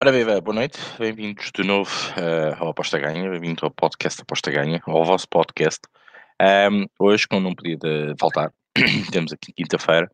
[0.00, 4.48] Ora viva, boa noite, bem-vindos de novo uh, ao Aposta Ganha, bem-vindo ao podcast Aposta
[4.48, 5.80] Ganha, ao vosso podcast.
[6.70, 7.76] Um, hoje, como não podia
[8.16, 8.52] faltar,
[9.10, 10.08] temos aqui quinta-feira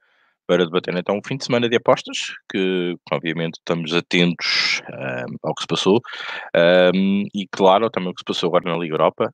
[0.47, 2.17] para debater então o fim de semana de apostas,
[2.51, 6.01] que obviamente estamos atentos um, ao que se passou,
[6.95, 9.31] um, e claro, também o que se passou agora na Liga Europa,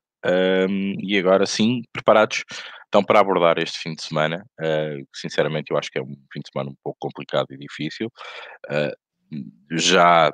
[1.01, 2.43] e agora sim, preparados
[2.89, 6.41] então para abordar este fim de semana, uh, sinceramente eu acho que é um fim
[6.41, 8.11] de semana um pouco complicado e difícil,
[8.69, 8.93] uh,
[9.71, 10.29] já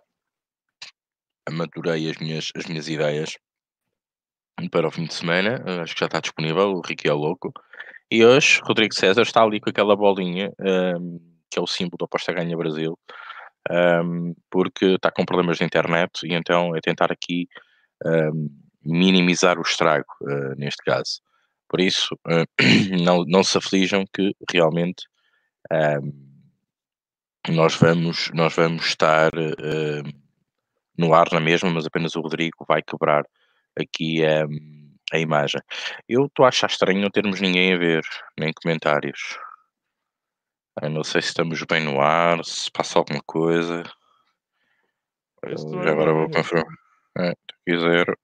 [1.52, 3.38] maturei as minhas, as minhas ideias
[4.72, 7.54] para o fim de semana, acho que já está disponível, o Ricky é louco.
[8.10, 11.20] E hoje, Rodrigo César está ali com aquela bolinha, um,
[11.50, 12.98] que é o símbolo da aposta ganha Brasil,
[13.70, 17.48] um, porque está com problemas de internet e então é tentar aqui
[18.05, 18.50] um,
[18.84, 21.22] minimizar o estrago, uh, neste caso.
[21.70, 22.48] Por isso, uh,
[23.04, 25.05] não, não se aflijam que realmente
[27.49, 30.27] nós, vamos, nós vamos estar uh,
[30.98, 33.23] no ar na mesma, mas apenas o Rodrigo vai quebrar
[33.79, 35.62] aqui um, a imagem.
[36.07, 38.03] Eu estou a achar estranho não termos ninguém a ver,
[38.37, 39.37] nem comentários.
[40.81, 43.84] Eu não sei se estamos bem no ar, se passa alguma coisa.
[45.45, 46.73] Já agora vou confirmar.
[47.18, 48.18] É, aqui zero.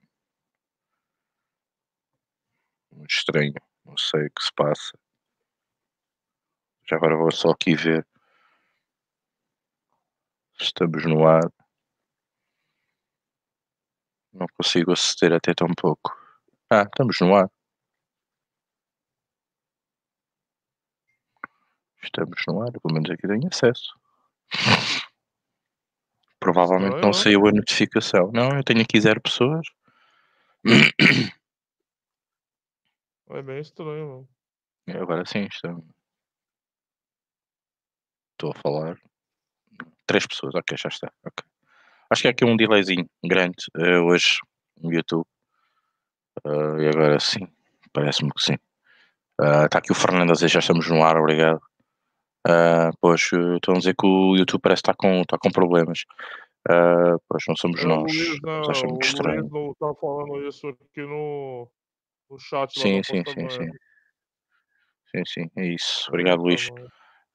[3.10, 3.54] Estranho,
[3.86, 4.98] não sei o que se passa.
[6.88, 8.06] Já agora vou só aqui ver.
[10.60, 11.52] Estamos no ar.
[14.34, 16.18] Não consigo aceder até tão pouco.
[16.70, 17.50] Ah, estamos no ar.
[22.02, 23.94] Estamos no ar, pelo menos aqui tenho acesso.
[26.40, 28.32] Provavelmente não saiu a notificação.
[28.34, 29.68] Não, eu tenho aqui zero pessoas.
[33.30, 34.28] É bem estranho,
[34.88, 35.02] não.
[35.02, 35.84] Agora sim, estou.
[38.34, 39.02] Estou a falar.
[40.06, 41.12] Três pessoas, ok, já está.
[41.26, 41.53] Ok.
[42.14, 44.38] Acho que há aqui um delayzinho grande uh, hoje
[44.80, 45.26] no YouTube.
[46.46, 47.48] Uh, e agora sim,
[47.92, 48.58] parece-me que sim.
[49.42, 51.60] Está uh, aqui o Fernando a dizer já estamos no ar, obrigado.
[53.02, 56.06] pois estão a dizer que o YouTube parece estar com, tá com problemas.
[57.28, 58.04] pois não somos nós.
[58.04, 59.50] Luiz, não, acha muito estranho.
[59.50, 61.68] não está falando isso aqui no,
[62.30, 62.80] no chat.
[62.80, 63.70] Sim, sim, sim, sim.
[65.16, 66.06] Sim, sim, é isso.
[66.10, 66.70] Obrigado, Luís.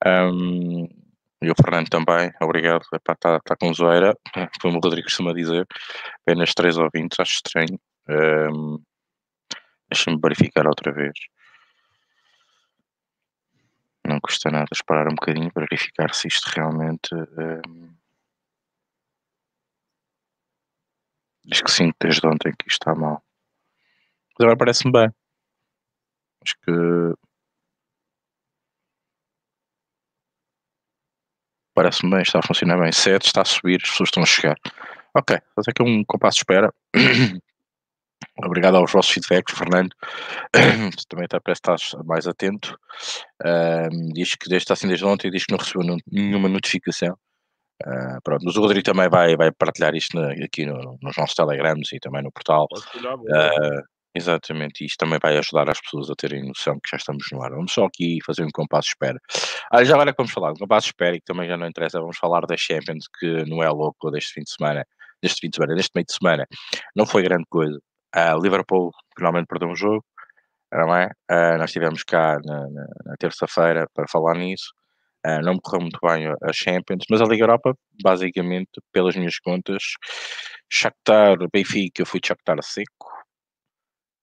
[0.07, 0.87] Um,
[1.41, 2.83] e o Fernando também, obrigado.
[2.93, 4.13] Está tá com zoeira,
[4.61, 5.65] como o Rodrigo costuma dizer.
[6.21, 7.79] Apenas 3 ouvintes, acho estranho.
[8.07, 8.81] Um,
[9.89, 11.13] Deixa-me verificar outra vez.
[14.05, 17.13] Não custa nada esperar um bocadinho para verificar se isto realmente.
[17.13, 17.95] Um,
[21.45, 23.23] diz que sim, desde ontem que isto está mal.
[24.37, 25.09] Mas agora parece-me bem.
[26.43, 27.28] Acho que
[31.79, 32.91] parece-me bem, está a funcionar bem.
[32.91, 34.57] 7 está a subir, as pessoas estão a chegar.
[35.15, 36.73] Ok, fazer aqui um compasso de espera.
[38.43, 39.95] Obrigado aos vossos feedbacks, Fernando.
[41.07, 42.77] Também está, parece que estás mais atento.
[43.45, 47.17] Um, diz que desde, está assim desde ontem diz que não recebeu nenhuma notificação.
[47.81, 51.93] Uh, pronto, o Rodrigo também vai, vai partilhar isto na, aqui no, nos nossos telegrams
[51.93, 52.67] e também no portal.
[52.97, 53.81] Uh,
[54.15, 57.51] Exatamente, isto também vai ajudar as pessoas a terem noção que já estamos no ar.
[57.51, 59.19] Vamos só aqui fazer um compasso de espera.
[59.71, 61.67] Ah, já agora que vamos falar, um compasso de espera e que também já não
[61.67, 64.83] interessa, vamos falar da Champions, que não é louco deste fim de semana,
[65.21, 66.47] deste fim de semana, deste meio de semana,
[66.95, 67.79] não foi grande coisa.
[68.13, 70.03] A uh, Liverpool finalmente perdeu um jogo,
[70.71, 71.07] não é?
[71.31, 74.73] Uh, nós estivemos cá na, na, na terça-feira para falar nisso.
[75.25, 79.37] Uh, não me correu muito bem a Champions, mas a Liga Europa, basicamente, pelas minhas
[79.37, 79.83] contas,
[80.71, 83.18] Shakhtar, Benfica, fui Shakhtar seco,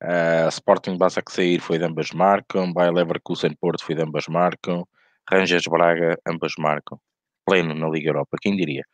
[0.03, 0.99] Uh, Sporting
[1.29, 2.73] sair foi de ambas marcam.
[2.73, 4.87] Bayer Leverkusen Porto foi de ambas marcam.
[5.31, 6.99] Rangers Braga, ambas marcam.
[7.45, 8.85] Pleno na Liga Europa, quem diria?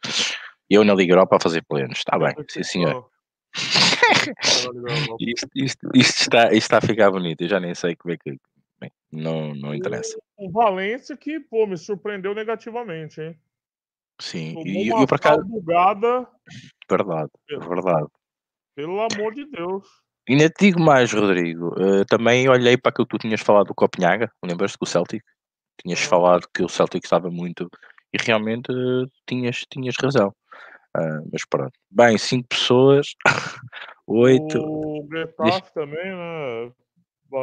[0.69, 3.09] Eu na Liga Europa a fazer plenos, está bem, sim senhor.
[5.21, 8.17] isto, isto, isto, está, isto está a ficar bonito, eu já nem sei como é
[8.17, 8.39] que.
[8.81, 10.19] Bem, não, não interessa.
[10.37, 13.39] O Valência que, pô, me surpreendeu negativamente, hein?
[14.21, 15.37] Sim, Tomou e eu para cá.
[15.37, 16.29] Bugada.
[16.89, 18.07] Verdade, verdade.
[18.75, 19.87] Pelo amor de Deus.
[20.29, 21.69] Ainda te digo mais, Rodrigo.
[21.71, 24.31] Uh, também olhei para aquilo que tu tinhas falado do Copenhaga.
[24.45, 25.23] Lembras-te do Celtic?
[25.83, 27.69] Tinhas falado que o Celtic estava muito.
[28.13, 30.29] E realmente uh, tinhas, tinhas razão.
[30.97, 31.73] Uh, mas pronto.
[31.91, 33.15] Bem, 5 pessoas,
[34.07, 34.59] 8.
[34.59, 36.73] O Getafe também, né?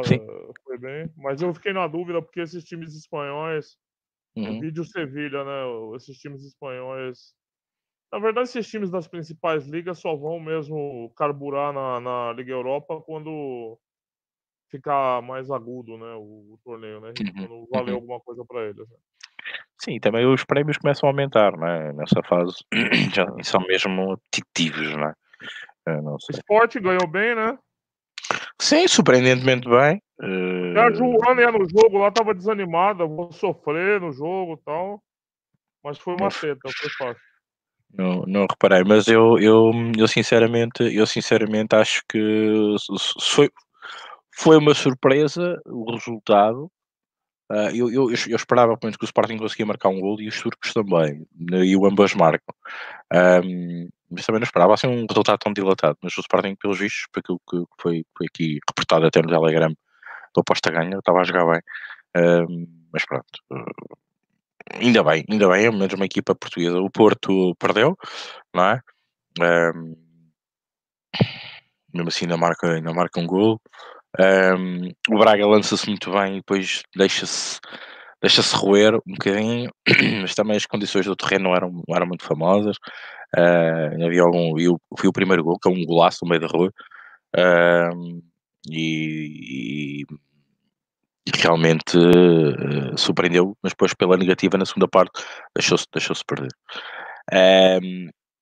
[0.04, 0.24] Sim.
[0.64, 1.10] Foi bem.
[1.16, 3.76] Mas eu fiquei na dúvida porque esses times espanhóis.
[4.36, 4.58] Uhum.
[4.58, 5.96] O vídeo Sevilha, né?
[5.96, 7.34] Esses times espanhóis
[8.12, 13.00] na verdade, esses times das principais ligas só vão mesmo carburar na, na Liga Europa
[13.00, 13.78] quando
[14.68, 17.96] ficar mais agudo, né, o, o torneio, né, uhum, quando valer uhum.
[17.96, 18.88] alguma coisa para eles.
[18.88, 18.96] Né?
[19.78, 21.92] Sim, também os prémios começam a aumentar, não é?
[21.92, 22.54] Nessa fase
[23.14, 24.88] já são mesmo apetitivos,
[25.86, 26.00] é?
[26.02, 27.58] não O Sport ganhou bem, né?
[28.60, 30.02] Sim, surpreendentemente bem.
[30.76, 35.02] A Joana ia no jogo lá, tava desanimada, vou sofrer no jogo e tal.
[35.82, 37.29] Mas foi uma seta, foi fácil.
[37.92, 42.76] Não, não reparei, mas eu, eu, eu sinceramente, eu sinceramente acho que
[43.20, 43.50] foi,
[44.32, 46.70] foi uma surpresa o resultado.
[47.50, 50.72] Uh, eu, eu, eu, esperava que o Sporting conseguia marcar um gol e os turcos
[50.72, 51.26] também,
[51.64, 52.54] e o ambas marcam.
[53.12, 55.98] Um, mas também não esperava assim um resultado tão dilatado.
[56.00, 59.74] Mas o Sporting, pelos vistos, por aquilo que foi, foi aqui reportado até no Telegram,
[60.34, 61.60] do aposta ganha, estava a jogar bem.
[62.16, 63.40] Um, mas pronto,
[64.74, 66.78] ainda bem, ainda bem, é menos uma equipa portuguesa.
[66.78, 67.96] O Porto perdeu,
[68.54, 68.80] não é?
[69.40, 69.96] Um,
[71.92, 73.60] mesmo assim, ainda marca, ainda marca um gol.
[74.18, 77.58] Um, o Braga lança-se muito bem e depois deixa-se
[78.20, 79.70] deixa-se roer um bocadinho,
[80.20, 82.76] mas também as condições do terreno não eram, não eram muito famosas.
[83.36, 86.70] Uh, havia algum, eu o primeiro gol, que é um golaço no meio da rua,
[88.68, 90.04] e,
[91.36, 95.22] realmente uh, surpreendeu, mas depois pela negativa na segunda parte
[95.54, 96.50] deixou-se deixou perder.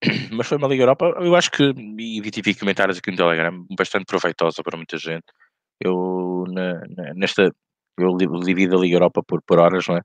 [0.33, 1.63] mas foi uma Liga Europa, eu acho que,
[1.99, 5.25] e vi, comentários aqui no Telegram, bastante proveitosa para muita gente.
[5.83, 7.53] Eu, na, na, nesta,
[7.99, 10.03] eu divido a Liga Europa por, por horas, não é?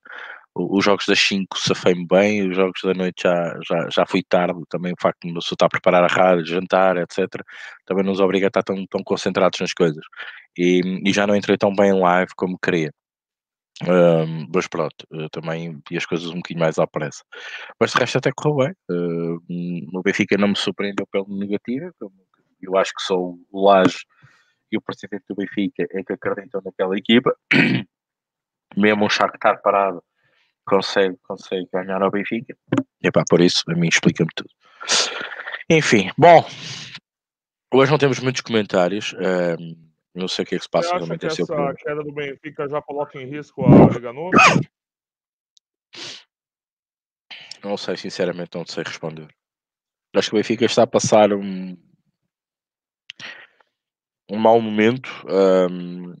[0.56, 4.60] Os jogos das 5 safei-me bem, os jogos da noite já, já, já fui tarde,
[4.68, 7.42] também o facto de uma pessoa estar a preparar a rádio, jantar, etc.,
[7.84, 10.04] também nos obriga a estar tão, tão concentrados nas coisas.
[10.56, 12.92] E, e já não entrei tão bem em live como queria.
[13.82, 17.24] Um, mas pronto, também vi as coisas um bocadinho mais à pressa.
[17.80, 18.74] Mas de resto até correu bem.
[18.88, 21.92] Uh, o Benfica não me surpreendeu pelo negativo.
[22.62, 24.04] Eu acho que sou o Laje
[24.70, 27.36] e o presidente do Benfica é que acreditam naquela equipa.
[28.76, 30.02] Mesmo o Shakhtar parado
[30.64, 32.56] consegue, consegue ganhar ao Benfica.
[33.02, 34.50] E pá, por isso, a mim explica-me tudo.
[35.68, 36.44] Enfim, bom,
[37.72, 39.14] hoje não temos muitos comentários.
[39.14, 39.84] Um,
[40.14, 42.68] não sei o que é que se passa Você acha que essa queda do Benfica
[42.68, 44.30] já coloca em risco a Liga Nova?
[47.62, 49.28] Não sei, sinceramente, não sei responder.
[50.14, 51.76] Acho que o Benfica está a passar um,
[54.30, 55.10] um mau momento.
[55.26, 56.14] Um,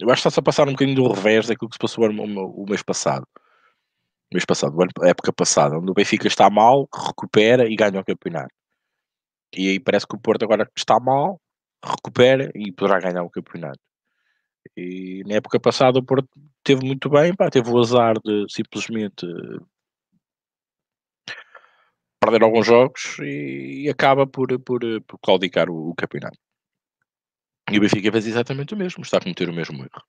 [0.00, 2.66] eu acho que está-se a passar um bocadinho do revés daquilo que se passou o,
[2.68, 3.26] mês passado.
[4.30, 8.04] O mês passado, a época passada, onde o Benfica está mal, recupera e ganha o
[8.04, 8.54] campeonato.
[9.56, 11.40] E aí parece que o Porto agora está mal,
[11.84, 13.78] recupera e poderá ganhar o campeonato.
[14.76, 16.28] E na época passada o Porto
[16.64, 19.26] teve muito bem, pá, teve o azar de simplesmente
[22.20, 26.38] perder alguns jogos e, e acaba por, por, por claudicar o, o, campeonato.
[27.70, 30.02] E o Benfica fez exatamente o mesmo, está a cometer o mesmo erro.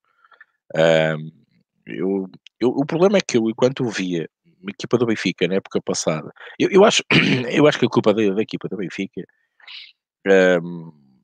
[1.85, 2.27] Eu,
[2.59, 6.31] eu, o problema é que eu, enquanto via a equipa do Benfica na época passada,
[6.59, 7.03] eu, eu, acho,
[7.51, 9.23] eu acho que a culpa da, da equipa do Benfica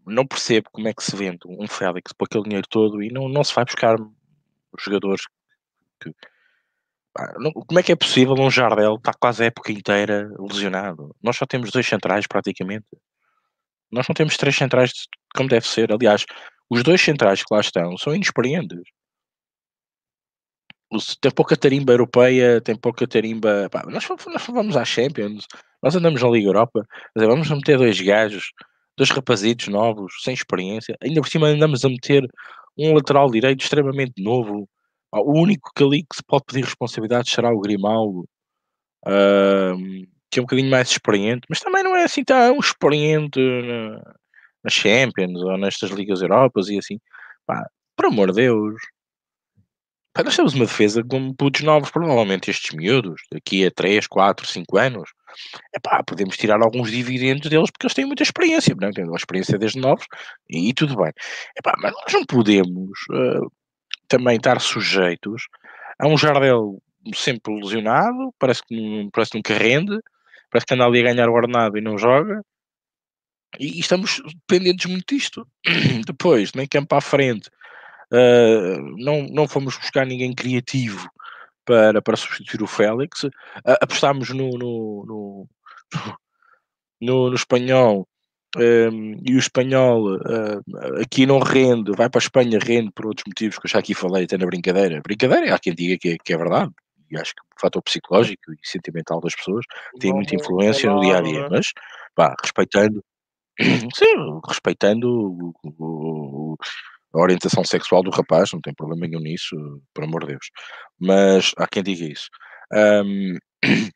[0.05, 3.27] não percebo como é que se vende um Félix por aquele dinheiro todo e não,
[3.27, 3.97] não se vai buscar
[4.79, 5.23] jogadores
[5.99, 6.13] que,
[7.67, 11.15] como é que é possível um Jardel estar quase a época inteira lesionado?
[11.21, 12.87] Nós só temos dois centrais praticamente.
[13.91, 14.91] Nós não temos três centrais
[15.35, 15.91] como deve ser.
[15.91, 16.25] Aliás,
[16.69, 18.81] os dois centrais que lá estão são inexperientes.
[21.21, 23.69] Tem pouca tarimba europeia, tem pouca tarimba.
[23.71, 25.47] Pá, nós, nós vamos à Champions,
[25.81, 28.51] nós andamos na Liga Europa, vamos meter dois gajos,
[28.97, 30.97] dois rapazitos novos, sem experiência.
[31.01, 32.27] Ainda por cima andamos a meter
[32.77, 34.67] um lateral direito extremamente novo
[35.13, 38.25] o único que ali que se pode pedir responsabilidade será o Grimaldo,
[39.05, 39.75] uh,
[40.31, 44.13] que é um bocadinho mais experiente, mas também não é assim tão experiente na,
[44.63, 46.99] na Champions ou nestas Ligas Europas e assim.
[47.45, 48.81] Pá, por amor de Deus.
[50.13, 54.47] Pá, nós temos uma defesa com putos novos, provavelmente estes miúdos, daqui a 3, 4,
[54.47, 55.09] 5 anos.
[55.75, 58.87] É pá, podemos tirar alguns dividendos deles porque eles têm muita experiência, não?
[58.87, 58.91] É?
[58.91, 60.05] têm uma experiência desde novos
[60.49, 61.11] e, e tudo bem.
[61.57, 63.51] É pá, mas nós não podemos uh,
[64.07, 65.43] também estar sujeitos
[65.99, 66.81] a um Jardel
[67.13, 69.97] sempre lesionado, parece que, parece que nunca rende,
[70.51, 72.41] parece que anda ali a ganhar o ordenado e não joga.
[73.59, 75.47] E, e estamos dependentes muito disto.
[76.05, 77.49] Depois, nem campo à frente,
[78.13, 81.09] uh, não, não fomos buscar ninguém criativo
[81.65, 83.23] para, para substituir o Félix.
[83.23, 83.31] Uh,
[83.81, 85.49] apostámos no, no, no,
[87.01, 88.07] no, no espanhol
[88.57, 93.23] um, e o espanhol uh, aqui não rende, vai para a Espanha, rende por outros
[93.25, 95.01] motivos que eu já aqui falei, até na brincadeira.
[95.01, 96.71] Brincadeira, há quem diga que é, que é verdade,
[97.11, 99.65] e acho que o fator psicológico e sentimental das pessoas
[99.99, 101.47] tem muita influência no dia a dia, né?
[101.51, 101.71] mas
[102.15, 103.03] pá, respeitando,
[103.93, 106.55] sim, respeitando o, o,
[107.13, 109.55] a orientação sexual do rapaz, não tem problema nenhum nisso,
[109.93, 110.49] por amor de Deus.
[110.99, 112.29] Mas há quem diga isso.
[112.73, 113.37] Um,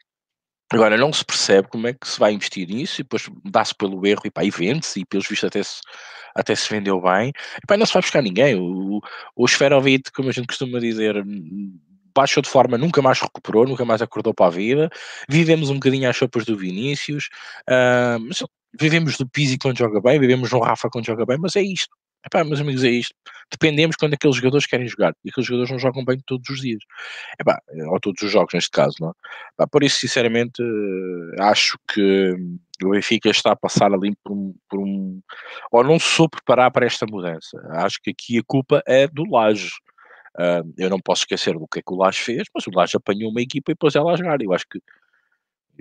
[0.72, 4.06] agora, não se percebe como é que se vai investir nisso e depois dá-se pelo
[4.06, 5.82] erro e pá, e vende-se e pelos vistos até se,
[6.36, 7.30] até se vendeu bem.
[7.30, 8.56] E pá, não se vai buscar ninguém.
[8.56, 9.00] O,
[9.36, 11.16] o Esferovite, como a gente costuma dizer,
[12.16, 14.90] baixou de forma, nunca mais recuperou, nunca mais acordou para a vida.
[15.30, 17.30] Vivemos um bocadinho às sopas do Vinícius.
[17.70, 18.34] Uh,
[18.80, 21.96] vivemos do Pizzi quando joga bem, vivemos no Rafa quando joga bem, mas é isto.
[22.26, 23.14] Epá, meus amigos, é isto.
[23.52, 25.14] Dependemos quando aqueles jogadores querem jogar.
[25.24, 26.82] E aqueles jogadores não jogam bem todos os dias.
[27.40, 27.60] Epá,
[27.92, 29.14] ou todos os jogos, neste caso, não
[29.62, 29.66] é?
[29.68, 30.64] Por isso, sinceramente,
[31.40, 32.36] acho que
[32.84, 35.22] o Benfica está a passar ali por um, por um.
[35.72, 37.62] Ou não se soube preparar para esta mudança.
[37.74, 39.70] Acho que aqui a culpa é do Laje.
[40.36, 42.98] Uh, eu não posso esquecer do que é que o Laje fez, mas o Laje
[42.98, 44.42] apanhou uma equipa e pôs ela a jogar.
[44.42, 44.82] Eu acho que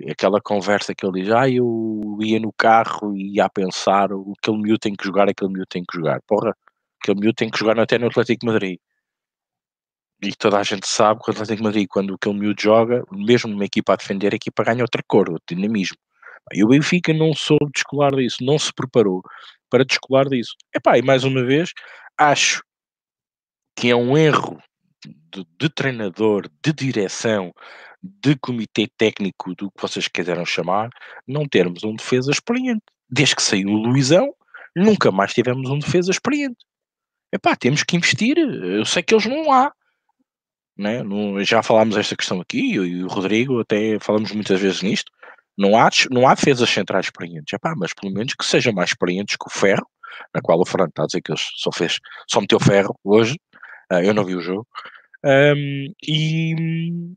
[0.09, 4.57] aquela conversa que ele diz, ah, eu ia no carro e ia a pensar, aquele
[4.57, 6.21] miúdo tem que jogar, aquele miúdo tem que jogar.
[6.27, 6.55] Porra,
[7.01, 8.79] aquele miúdo tem que jogar até no Atlético de Madrid.
[10.21, 13.51] E toda a gente sabe que o Atlético de Madrid, quando aquele miúdo joga, mesmo
[13.51, 15.97] numa equipa a defender, a equipa ganha outra cor, outro dinamismo.
[16.53, 19.21] E o Benfica não soube descolar disso, não se preparou
[19.69, 20.55] para descolar disso.
[20.73, 21.71] Epá, e mais uma vez,
[22.17, 22.61] acho
[23.75, 24.61] que é um erro
[25.31, 27.53] de, de treinador, de direção,
[28.01, 30.89] de comitê técnico, do que vocês quiseram chamar,
[31.27, 32.83] não termos um defesa experiente.
[33.09, 34.33] Desde que saiu o Luizão,
[34.75, 36.57] nunca mais tivemos um defesa experiente.
[37.31, 38.37] Epá, temos que investir.
[38.37, 39.71] Eu sei que eles não há.
[40.77, 41.03] Né?
[41.03, 45.11] Não, já falámos esta questão aqui, e o Rodrigo até falamos muitas vezes nisto.
[45.57, 49.37] Não há, não há defesas centrais experientes, Epá, mas pelo menos que sejam mais experientes
[49.37, 49.87] que o Ferro,
[50.33, 53.37] na qual o Fernando está a dizer que ele só fez, só meteu ferro hoje,
[53.91, 54.67] uh, eu não vi o jogo,
[55.23, 57.15] um, e,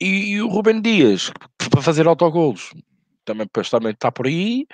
[0.00, 1.30] e, o Rubem Dias,
[1.70, 2.72] para fazer autogolos,
[3.24, 4.66] também, também está por aí,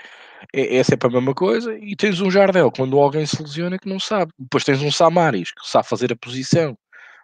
[0.54, 3.88] é, é, sempre a mesma coisa, e tens um Jardel, quando alguém se lesiona, que
[3.88, 4.32] não sabe.
[4.38, 6.78] Depois tens um Samaris, que sabe fazer a posição,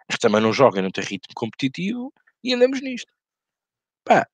[0.09, 2.13] mas também não joga, não tem ritmo competitivo,
[2.43, 3.11] e andamos nisto.
[4.03, 4.27] Pá,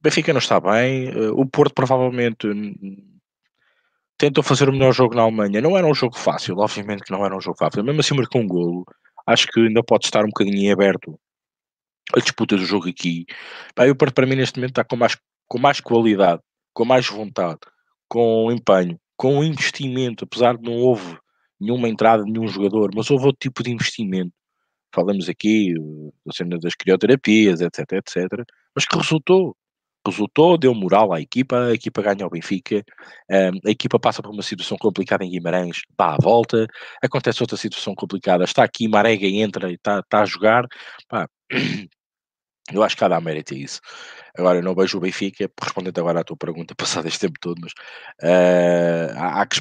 [0.00, 2.46] Benfica não está bem, eh, o Porto provavelmente
[4.22, 7.26] tentou fazer o melhor jogo na Alemanha, não era um jogo fácil, obviamente que não
[7.26, 8.84] era um jogo fácil, mesmo assim marcou um golo,
[9.26, 11.18] acho que ainda pode estar um bocadinho em aberto
[12.16, 13.24] a disputa do jogo aqui.
[13.74, 15.16] Pá, o para mim neste momento está com mais,
[15.48, 16.40] com mais qualidade,
[16.72, 17.58] com mais vontade,
[18.08, 21.18] com empenho, com investimento, apesar de não houve
[21.60, 24.32] nenhuma entrada de nenhum jogador, mas houve outro tipo de investimento.
[24.94, 29.56] Falamos aqui eh, da cena das crioterapias, etc, etc, mas que resultou.
[30.06, 32.84] Resultou, deu moral à equipa, a equipa ganha ao Benfica,
[33.30, 36.66] um, a equipa passa por uma situação complicada em Guimarães, dá a volta,
[37.02, 40.66] acontece outra situação complicada, está aqui, Marega entra e está, está a jogar,
[41.08, 41.28] pá,
[42.72, 43.80] eu acho que há dar mérito a isso.
[44.36, 47.60] Agora, eu não vejo o Benfica, respondendo agora à tua pergunta, passado este tempo todo,
[47.60, 47.72] mas
[48.22, 49.60] uh, há, há, que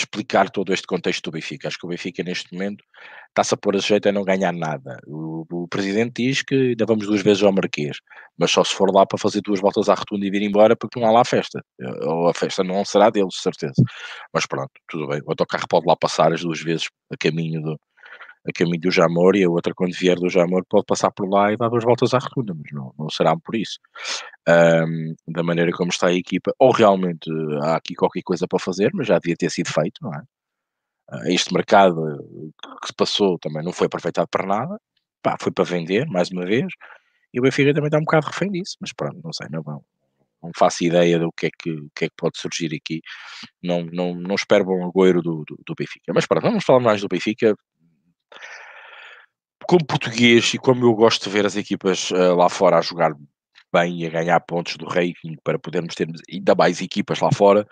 [0.00, 1.68] explicar todo este contexto do Benfica.
[1.68, 2.84] Acho que o Benfica, neste momento,
[3.28, 4.98] está-se a pôr a jeito a não ganhar nada.
[5.06, 7.98] O, o, presidente diz que ainda vamos duas vezes ao Marquês,
[8.36, 10.98] mas só se for lá para fazer duas voltas à rotunda e vir embora, porque
[10.98, 11.62] não há lá festa.
[12.02, 13.82] Ou a festa não será deles, certeza.
[14.32, 15.20] Mas pronto, tudo bem.
[15.24, 17.80] O autocarro pode lá passar as duas vezes a caminho do,
[18.46, 21.52] a caminho do Jamor e a outra quando vier do Jamor pode passar por lá
[21.52, 23.78] e dar duas voltas à rotunda, mas não, não será por isso.
[24.48, 27.30] Um, da maneira como está a equipa, ou realmente
[27.62, 30.22] há aqui qualquer coisa para fazer, mas já devia ter sido feito, não é?
[31.10, 31.96] Uh, este mercado
[32.82, 34.78] que se passou também não foi aproveitado para nada,
[35.22, 36.66] Pá, foi para vender, mais uma vez,
[37.32, 39.84] e o Benfica também está um bocado refém disso, mas pronto, não sei, não, não,
[40.42, 43.00] não faço ideia do que é que, que, é que pode surgir aqui,
[43.62, 47.00] não, não, não espero bom agouro do, do, do Benfica, mas pronto, vamos falar mais
[47.00, 47.54] do Benfica,
[49.68, 53.14] como português e como eu gosto de ver as equipas uh, lá fora a jogar
[53.70, 57.66] bem e a ganhar pontos do ranking para podermos ter ainda mais equipas lá fora,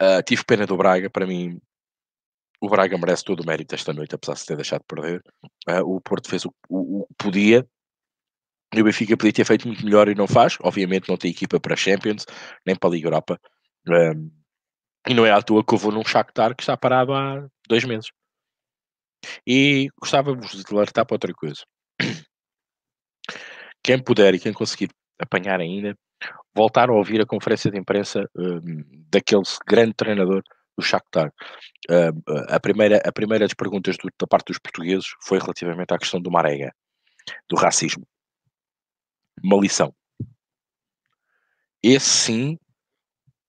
[0.00, 1.10] uh, tive pena do Braga.
[1.10, 1.60] Para mim,
[2.60, 5.20] o Braga merece todo o mérito esta noite, apesar de ter deixado de perder.
[5.68, 7.66] Uh, o Porto fez o, o, o que podia.
[8.72, 10.56] E o Benfica podia ter feito muito melhor e não faz.
[10.62, 12.24] Obviamente não tem equipa para Champions,
[12.64, 13.40] nem para a Liga Europa.
[15.08, 17.84] e não é à toa que eu vou num Shakhtar que está parado há dois
[17.84, 18.12] meses.
[19.46, 21.62] E gostava-vos de alertar para outra coisa.
[23.82, 25.96] Quem puder e quem conseguir apanhar ainda,
[26.54, 30.42] voltar a ouvir a conferência de imprensa um, daquele grande treinador
[30.76, 31.32] do Shakhtar.
[31.90, 32.12] Uh,
[32.48, 36.20] a, primeira, a primeira das perguntas do, da parte dos portugueses foi relativamente à questão
[36.20, 36.72] do Marega,
[37.48, 38.06] do racismo.
[39.42, 39.94] Uma lição.
[41.82, 42.58] Esse sim,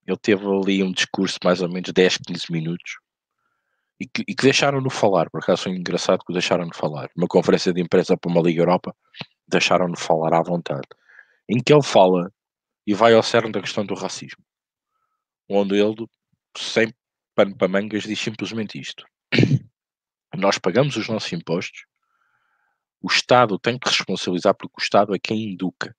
[0.08, 2.98] ele teve ali um discurso mais ou menos 10, 15 minutos,
[4.00, 7.10] e que, e que deixaram-no falar, por acaso foi engraçado que deixaram-no falar.
[7.16, 8.96] Uma conferência de imprensa para uma Liga Europa,
[9.48, 10.88] deixaram-no falar à vontade.
[11.48, 12.32] Em que ele fala
[12.86, 14.44] e vai ao cerne da questão do racismo.
[15.50, 16.06] Onde ele,
[16.58, 16.94] sem
[17.36, 19.06] pano para mangas diz simplesmente isto.
[20.36, 21.86] Nós pagamos os nossos impostos,
[23.02, 25.96] o Estado tem que responsabilizar porque o Estado é quem educa.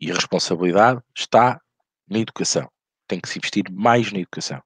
[0.00, 1.60] E a responsabilidade está
[2.08, 2.70] na educação.
[3.06, 4.62] Tem que se investir mais na educação.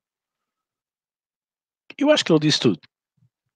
[1.99, 2.78] Eu acho que ele disse tudo.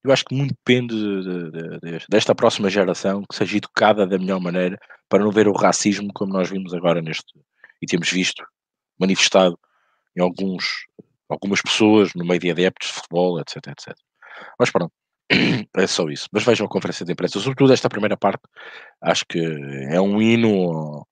[0.04, 4.18] Eu acho que muito depende de, de, de, desta próxima geração que seja educada da
[4.18, 4.78] melhor maneira
[5.08, 7.32] para não ver o racismo como nós vimos agora neste
[7.82, 8.44] e temos visto
[8.98, 9.58] manifestado
[10.16, 10.86] em alguns,
[11.28, 13.94] algumas pessoas no meio de adeptos de futebol, etc, etc.
[14.58, 14.92] Mas pronto,
[15.76, 16.28] é só isso.
[16.32, 18.42] Mas vejam a conferência de imprensa, sobretudo esta primeira parte,
[19.00, 19.38] acho que
[19.90, 21.06] é um hino.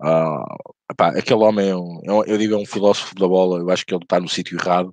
[0.00, 3.70] Uh, epá, aquele homem, é um, é eu digo, é um filósofo da bola, eu
[3.70, 4.92] acho que ele está no sítio errado.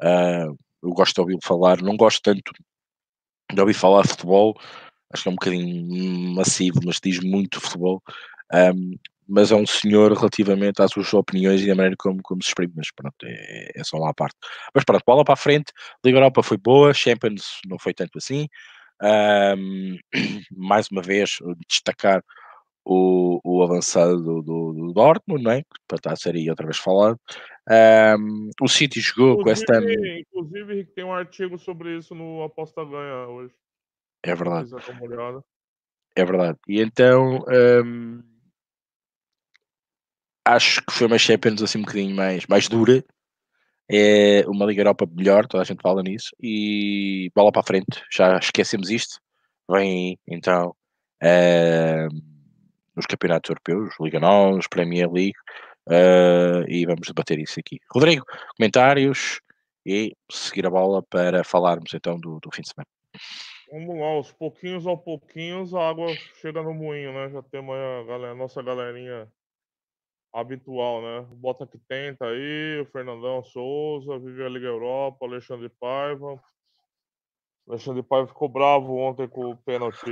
[0.00, 2.52] Uh, eu gosto de ouvi-lo falar, não gosto tanto
[3.52, 4.54] de ouvir falar de futebol,
[5.12, 8.02] acho que é um bocadinho massivo, mas diz muito futebol.
[8.52, 8.96] Um,
[9.30, 12.72] mas é um senhor relativamente às suas opiniões e à maneira como, como se exprime,
[12.76, 14.36] mas pronto, é, é só lá à parte.
[14.74, 15.72] Mas pronto, bola para a frente,
[16.04, 18.48] Liga Europa foi boa, Champions não foi tanto assim.
[19.00, 19.96] Um,
[20.56, 22.24] mais uma vez, destacar
[22.84, 25.62] o, o avançado do, do, do Dortmund, não é?
[25.86, 27.18] para estar a ser aí outra vez falado.
[28.18, 29.80] Um, o City jogou com esta.
[29.80, 33.54] Inclusive, tem um artigo sobre isso no Aposta Ganha hoje.
[34.22, 34.70] É verdade.
[36.16, 36.58] É verdade.
[36.68, 37.44] E então.
[37.48, 38.22] Um,
[40.44, 43.04] acho que foi uma Champions assim um bocadinho mais, mais dura.
[43.92, 46.30] É uma Liga Europa melhor, toda a gente fala nisso.
[46.40, 49.20] E bola para a frente, já esquecemos isto.
[49.70, 50.74] Vem então
[51.22, 52.29] uh,
[53.00, 55.34] os campeonatos europeus, Liga NOS, Premier League,
[55.88, 57.78] uh, e vamos debater isso aqui.
[57.92, 58.24] Rodrigo,
[58.56, 59.40] comentários
[59.84, 62.86] e seguir a bola para falarmos então do, do fim de semana.
[63.72, 66.08] Vamos lá, aos pouquinhos ao pouquinhos a água
[66.40, 67.30] chega no moinho, né?
[67.30, 69.28] Já temos a, galera, a nossa galerinha
[70.32, 71.20] habitual, né?
[71.30, 76.40] O Bota que tenta aí, o Fernandão Souza, vive a Liga Europa, Alexandre Paiva.
[77.68, 80.10] Alexandre Paiva ficou bravo ontem com o pênalti.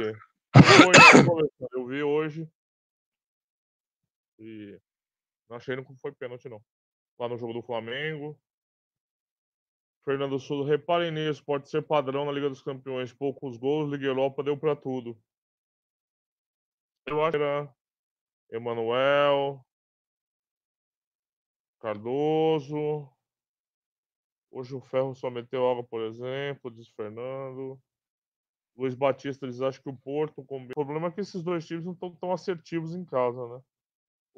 [1.73, 2.49] Eu vi hoje.
[4.39, 4.81] E
[5.49, 6.63] não achei que foi pênalti, não.
[7.19, 8.39] Lá no jogo do Flamengo.
[10.05, 13.13] Fernando Souza, reparem nisso, pode ser padrão na Liga dos Campeões.
[13.13, 15.21] Poucos gols, Liga Europa deu para tudo.
[17.07, 17.75] Eu acho que era
[18.51, 19.65] Emanuel,
[21.81, 23.11] Cardoso.
[24.51, 27.81] Hoje o Ferro só meteu água, por exemplo, diz Fernando.
[28.77, 30.41] Luiz Batista diz, acho que o Porto...
[30.41, 33.63] O problema é que esses dois times não estão tão assertivos em casa, né?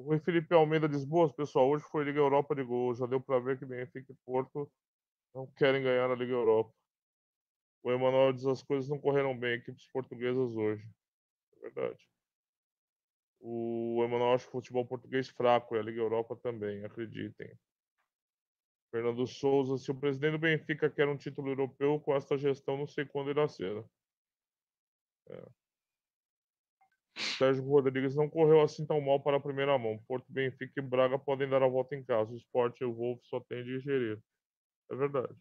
[0.01, 2.95] O Rui Felipe Almeida diz, boas, pessoal, hoje foi Liga Europa de gol.
[2.95, 4.73] Já deu para ver que Benfica e Porto
[5.35, 6.73] não querem ganhar a Liga Europa.
[7.83, 10.89] O Emanuel diz, as coisas não correram bem, equipes portuguesas hoje.
[11.53, 11.99] É verdade.
[13.41, 17.55] O Emanuel acha o futebol português fraco e a Liga Europa também, acreditem.
[18.91, 22.87] Fernando Souza, se o presidente do Benfica quer um título europeu com esta gestão, não
[22.87, 23.85] sei quando irá ser.
[25.29, 25.47] É.
[27.39, 29.99] Sérgio Rodrigues não correu assim tão mal para a primeira mão.
[30.07, 32.33] Porto, Benfica e Braga podem dar a volta em casa.
[32.33, 34.21] O esporte e o Wolf só tem de gerir.
[34.91, 35.35] É verdade.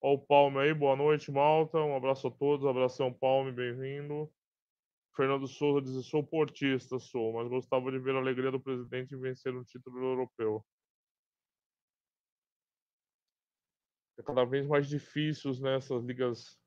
[0.00, 1.78] Ó o Palme aí, boa noite, Malta.
[1.78, 2.66] Um abraço a todos.
[2.66, 4.30] Abração, Palme, bem-vindo.
[5.16, 9.20] Fernando Souza diz: sou portista, sou, mas gostava de ver a alegria do presidente em
[9.20, 10.64] vencer um título europeu.
[14.18, 16.58] É cada vez mais difícil nessas né, ligas,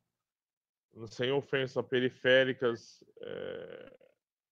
[1.06, 3.98] sem ofensa, periféricas é,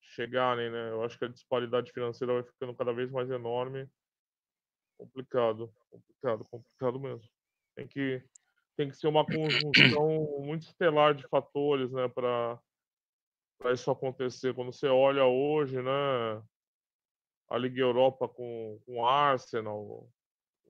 [0.01, 0.91] chegarem, né?
[0.91, 3.89] Eu acho que a disparidade financeira vai ficando cada vez mais enorme.
[4.97, 7.29] Complicado, complicado, complicado mesmo.
[7.75, 8.23] Tem que,
[8.77, 12.60] tem que ser uma conjunção muito estelar de fatores, né, para
[13.73, 14.53] isso acontecer.
[14.53, 16.41] Quando você olha hoje, né,
[17.49, 20.10] a Liga Europa com, com Arsenal,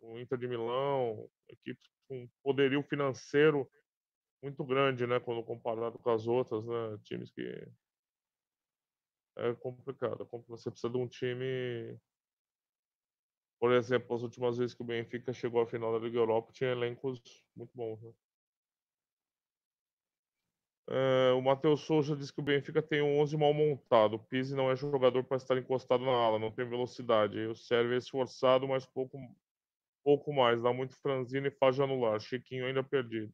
[0.01, 3.69] o Inter de Milão, equipes com poderio financeiro
[4.41, 7.67] muito grande, né, quando comparado com as outras, né, times que
[9.37, 10.27] é complicado.
[10.47, 11.99] Você precisa de um time
[13.59, 16.71] por exemplo, as últimas vezes que o Benfica chegou à final da Liga Europa, tinha
[16.71, 17.19] elencos
[17.55, 17.99] muito bons.
[18.01, 18.13] Né?
[20.87, 24.15] É, o Matheus Souza diz que o Benfica tem um 11 mal montado.
[24.15, 27.39] O Pizzi não é jogador para estar encostado na ala, não tem velocidade.
[27.47, 29.17] O Sérvio é esforçado, mas pouco,
[30.03, 30.61] pouco mais.
[30.61, 32.19] Dá muito franzino e faz de anular.
[32.19, 33.33] Chiquinho ainda perdido.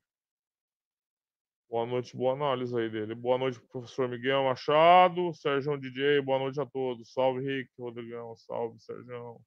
[1.71, 3.15] Boa noite, boa análise aí dele.
[3.15, 7.13] Boa noite, professor Miguel Machado, Sérgio DJ, boa noite a todos.
[7.13, 9.37] Salve, Rick, Rodrigão, salve, Sérgio.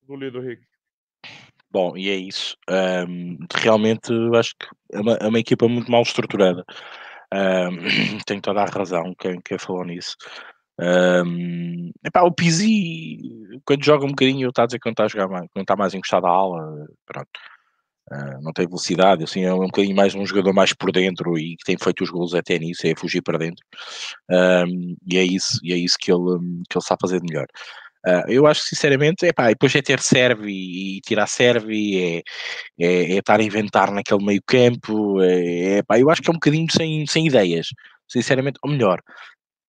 [0.00, 0.60] Tudo lido, Rick.
[1.70, 2.56] Bom, e é isso.
[2.68, 6.64] Um, realmente acho que é uma, é uma, equipa muito mal estruturada.
[7.32, 10.16] Um, tem toda a razão quem, quem falou nisso.
[10.80, 13.20] Um, epá, o Pizzi
[13.64, 15.76] quando joga um bocadinho, está a dizer que não está a jogar mais, não está
[15.76, 17.30] mais encostado à ala, pronto.
[18.10, 21.56] Uh, não tem velocidade, assim, é um bocadinho mais um jogador mais por dentro e
[21.56, 23.64] que tem feito os gols até nisso, é fugir para dentro.
[25.06, 27.46] E é isso, e é isso que ele, que ele sabe fazer de melhor.
[28.06, 32.22] Uh, eu acho que sinceramente, é depois é ter serve e, e tirar serve, é,
[32.80, 36.34] é, é, estar a inventar naquele meio campo, é, é eu acho que é um
[36.34, 37.68] bocadinho sem, sem ideias,
[38.08, 39.02] sinceramente, ou melhor,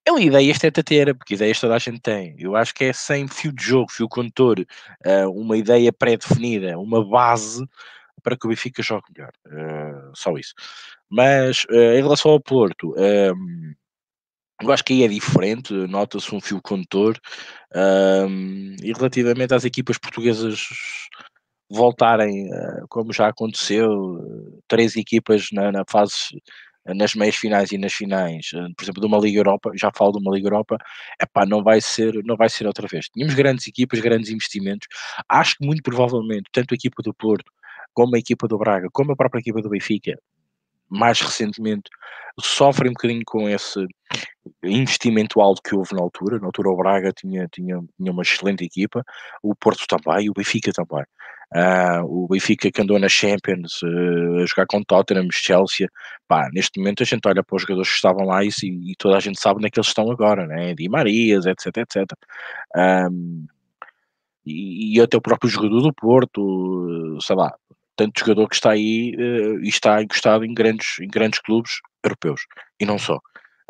[0.08, 2.36] ele ideias tenta ter, porque ideias toda a gente tem.
[2.39, 7.06] Eu acho que é sem fio de jogo, fio condutor, uh, uma ideia pré-definida, uma
[7.08, 7.63] base
[8.20, 9.32] para que o Benfica jogue melhor.
[9.48, 10.54] Uh, só isso.
[11.10, 13.74] Mas uh, em relação ao Porto, um, ehm,
[14.62, 17.18] eu acho que aí é diferente, nota-se um fio condutor.
[17.76, 20.68] Um, e relativamente às equipas portuguesas
[21.70, 23.90] voltarem, uh, como já aconteceu,
[24.68, 26.42] três equipas na, na fase
[26.96, 30.20] nas meias finais e nas finais, por exemplo, de uma Liga Europa, já falo de
[30.20, 30.78] uma Liga Europa,
[31.22, 33.08] epá, não vai ser, não vai ser outra vez.
[33.10, 34.88] Tínhamos grandes equipas, grandes investimentos.
[35.28, 37.52] Acho que muito provavelmente, tanto a equipa do Porto,
[38.00, 40.18] como a equipa do Braga, como a própria equipa do Benfica,
[40.88, 41.90] mais recentemente,
[42.40, 43.86] sofrem um bocadinho com esse
[44.64, 46.40] investimento alto que houve na altura.
[46.40, 49.04] Na altura o Braga tinha, tinha, tinha uma excelente equipa,
[49.44, 51.04] o Porto também, o Benfica também.
[51.54, 55.90] Uh, o Benfica que andou na Champions uh, a jogar com Tottenham, Chelsea,
[56.26, 59.18] pá, neste momento a gente olha para os jogadores que estavam lá e, e toda
[59.18, 60.74] a gente sabe onde é que eles estão agora, né?
[60.74, 62.06] Di Marias, etc, etc.
[63.12, 63.46] Um,
[64.46, 67.54] e, e até o próprio jogador do Porto, sei lá,
[68.00, 72.42] tanto jogador que está aí uh, e está encostado em grandes, em grandes clubes europeus
[72.80, 73.20] e não só.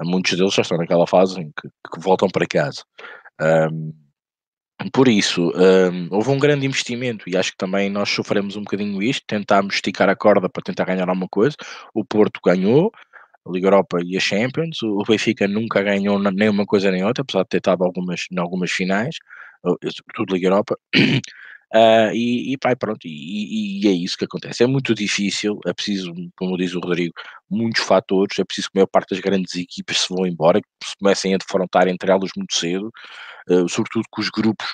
[0.01, 2.83] Muitos deles já estão naquela fase em que, que voltam para casa.
[3.41, 3.91] Um,
[4.93, 9.01] por isso, um, houve um grande investimento e acho que também nós sofremos um bocadinho
[9.01, 11.57] isto, tentámos esticar a corda para tentar ganhar alguma coisa.
[11.93, 12.91] O Porto ganhou,
[13.45, 14.81] a Liga Europa e a Champions.
[14.83, 18.39] O Benfica nunca ganhou nem uma coisa nem outra, apesar de ter estado algumas, em
[18.39, 19.15] algumas finais,
[20.13, 20.77] tudo Liga Europa.
[21.73, 24.63] Uh, e, e pá, pronto, e, e, é isso que acontece.
[24.63, 27.13] É muito difícil, é preciso, como diz o Rodrigo,
[27.49, 30.67] muitos fatores, é preciso que a maior parte das grandes equipas se vão embora, que
[30.83, 32.91] se comecem a defrontar entre elas muito cedo,
[33.49, 34.67] uh, sobretudo que os grupos,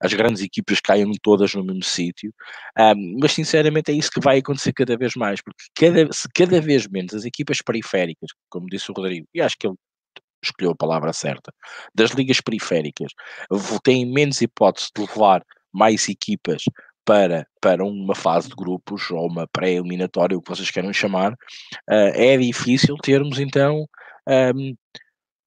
[0.00, 2.32] as grandes equipas caiam todas no mesmo sítio,
[2.78, 6.60] um, mas sinceramente é isso que vai acontecer cada vez mais, porque cada, se cada
[6.62, 9.76] vez menos as equipas periféricas, como disse o Rodrigo, e acho que ele
[10.42, 11.52] escolheu a palavra certa,
[11.94, 13.12] das ligas periféricas,
[13.82, 16.62] têm menos hipótese de levar mais equipas
[17.04, 22.12] para, para uma fase de grupos ou uma pré-eliminatória, o que vocês queiram chamar, uh,
[22.14, 23.86] é difícil termos então
[24.54, 24.76] um,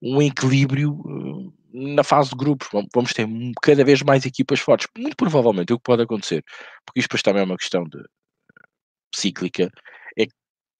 [0.01, 2.67] um equilíbrio uh, na fase de grupos.
[2.93, 3.27] Vamos ter
[3.61, 4.87] cada vez mais equipas fortes.
[4.97, 6.43] Muito provavelmente o que pode acontecer,
[6.83, 8.03] porque isto depois também é uma questão de
[9.15, 9.69] cíclica,
[10.17, 10.25] é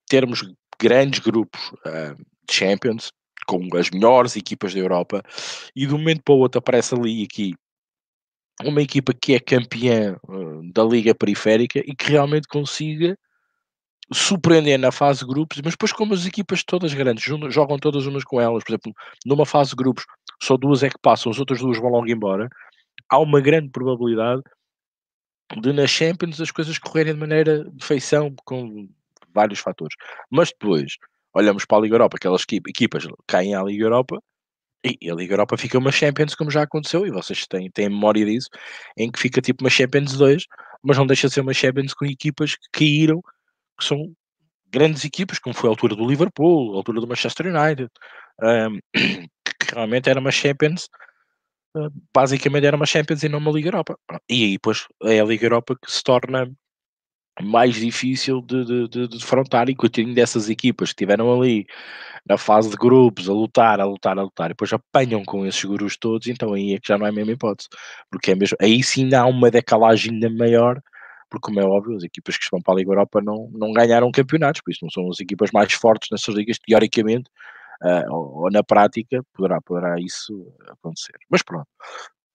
[0.08, 0.42] termos
[0.80, 3.12] grandes grupos de Champions
[3.46, 5.22] com as melhores equipas da Europa
[5.76, 7.54] e de um momento para o outro aparece ali aqui
[8.64, 13.18] uma equipa que é campeã uh, da Liga Periférica e que realmente consiga
[14.12, 18.24] surpreender na fase de grupos, mas depois como as equipas todas grandes jogam todas umas
[18.24, 18.92] com elas, por exemplo,
[19.24, 20.04] numa fase de grupos
[20.42, 22.48] só duas é que passam, as outras duas vão logo embora,
[23.08, 24.42] há uma grande probabilidade
[25.60, 28.88] de nas Champions as coisas correrem de maneira de feição com
[29.34, 29.94] vários fatores.
[30.30, 30.96] Mas depois
[31.34, 34.22] olhamos para a Liga Europa, aquelas equipas caem à Liga Europa
[34.84, 38.24] e a Liga Europa fica uma Champions, como já aconteceu, e vocês têm, têm memória
[38.24, 38.48] disso,
[38.96, 40.44] em que fica tipo uma Champions 2,
[40.82, 43.22] mas não deixa de ser uma Champions com equipas que caíram,
[43.78, 44.12] que são
[44.68, 47.90] grandes equipas, como foi a altura do Liverpool, a altura do Manchester United,
[48.42, 48.78] um,
[49.60, 50.88] que realmente era uma Champions,
[51.76, 53.96] uh, basicamente era uma Champions e não uma Liga Europa.
[54.28, 56.50] E aí, depois, é a Liga Europa que se torna
[57.40, 61.66] mais difícil de, de, de, de defrontar e coitadinho dessas equipas que estiveram ali
[62.26, 65.64] na fase de grupos a lutar, a lutar, a lutar e depois apanham com esses
[65.64, 67.68] gurus todos, então aí é que já não é a mesma hipótese,
[68.10, 70.80] porque é mesmo, aí sim há uma decalagem ainda maior,
[71.30, 74.12] porque como é óbvio, as equipas que estão para a Liga Europa não, não ganharam
[74.12, 77.30] campeonatos, por isso não são as equipas mais fortes nessas ligas, teoricamente,
[77.82, 81.16] uh, ou, ou, na prática, poderá, poderá isso acontecer.
[81.30, 81.66] Mas pronto.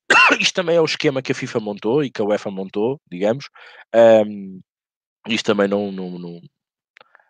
[0.40, 3.50] Isto também é o esquema que a FIFA montou e que a UEFA montou, digamos.
[3.96, 4.62] Um,
[5.28, 6.42] isto também não, não, não,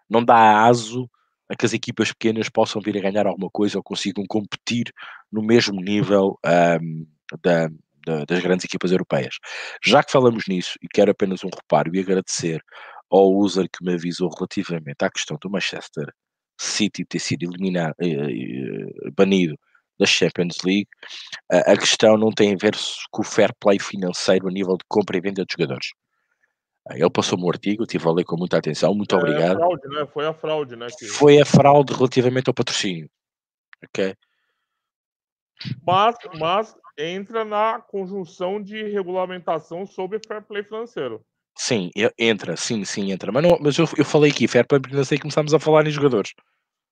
[0.10, 1.10] não dá aso
[1.50, 4.92] a que as equipas pequenas possam vir a ganhar alguma coisa ou consigam competir
[5.32, 7.08] no mesmo nível um,
[7.42, 7.70] da,
[8.06, 9.36] da, das grandes equipas europeias.
[9.84, 12.62] Já que falamos nisso, e quero apenas um reparo e agradecer
[13.10, 16.12] ao user que me avisou relativamente à questão do Manchester
[16.60, 19.56] City ter sido eliminado, eh, eh, banido
[20.00, 20.88] da Champions League,
[21.50, 22.76] a questão não tem a ver
[23.12, 25.88] com o fair play financeiro a nível de compra e venda de jogadores.
[26.92, 29.56] Ele passou-me um artigo, estive a ler com muita atenção, muito é, obrigado.
[29.56, 30.06] A fraude, né?
[30.06, 30.88] Foi a fraude, né?
[30.98, 31.06] Que...
[31.06, 33.10] Foi a fraude relativamente ao patrocínio.
[33.84, 34.16] Ok?
[35.86, 41.24] Mas, mas entra na conjunção de regulamentação sobre fair play financeiro.
[41.58, 43.32] Sim, entra, sim, sim, entra.
[43.32, 46.34] Mas, não, mas eu, eu falei aqui, fair play financeiro começámos a falar em jogadores.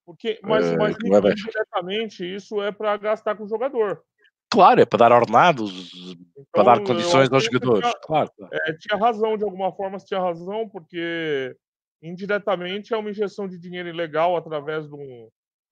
[0.05, 4.03] Porque, mas, uh, mas indiretamente isso é para gastar com o jogador.
[4.51, 7.81] Claro, é para dar ordenados, então, para dar condições aos jogadores.
[7.81, 11.55] Tinha, claro, É, tinha razão, de alguma forma tinha razão, porque
[12.01, 15.29] indiretamente é uma injeção de dinheiro ilegal através de um,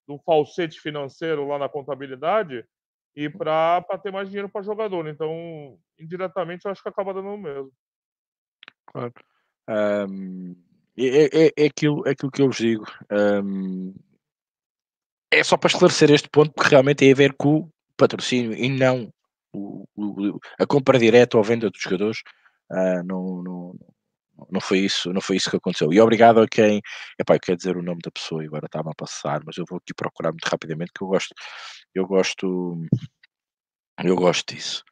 [0.07, 2.65] de um falsete financeiro lá na contabilidade
[3.15, 5.07] e para ter mais dinheiro para jogador.
[5.07, 7.71] Então, indiretamente, eu acho que acaba dando o mesmo.
[8.87, 9.13] Claro.
[10.09, 10.55] Um,
[10.97, 12.85] é, é, é, aquilo, é aquilo que eu vos digo.
[13.11, 13.93] Um,
[15.31, 19.11] é só para esclarecer este ponto, porque realmente tem a ver com patrocínio e não
[19.53, 22.19] o, o, a compra direta ou venda dos jogadores.
[22.71, 23.75] Uh, não, não,
[24.49, 25.93] não foi isso, não foi isso que aconteceu.
[25.93, 26.81] E obrigado a quem,
[27.19, 29.65] epá, eu quero dizer o nome da pessoa e agora estava a passar, mas eu
[29.67, 31.33] vou aqui procurar muito rapidamente que eu gosto,
[31.93, 32.85] eu gosto,
[34.03, 34.83] eu gosto disso.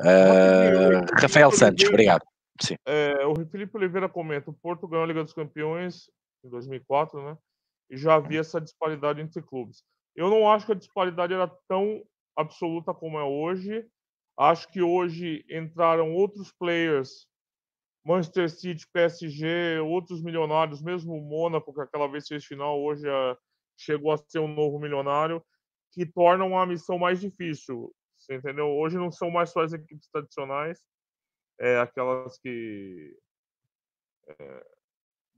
[0.00, 2.22] Uh, Rafael Santos, obrigado.
[2.60, 2.76] Sim.
[2.86, 6.10] É, o Felipe Oliveira comenta: o Porto ganhou a Liga dos Campeões
[6.44, 7.36] em 2004, né?
[7.90, 9.82] E já havia essa disparidade entre clubes.
[10.14, 12.02] Eu não acho que a disparidade era tão
[12.38, 13.84] absoluta como é hoje.
[14.38, 17.26] Acho que hoje entraram outros players,
[18.04, 23.36] Manchester City, PSG, outros milionários, mesmo o Mônaco, que aquela vez fez final, hoje é,
[23.76, 25.44] chegou a ser um novo milionário,
[25.92, 27.92] que tornam a missão mais difícil.
[28.30, 28.68] Entendeu?
[28.68, 30.80] Hoje não são mais só as equipes tradicionais,
[31.58, 33.16] é, aquelas que.
[34.28, 34.66] É,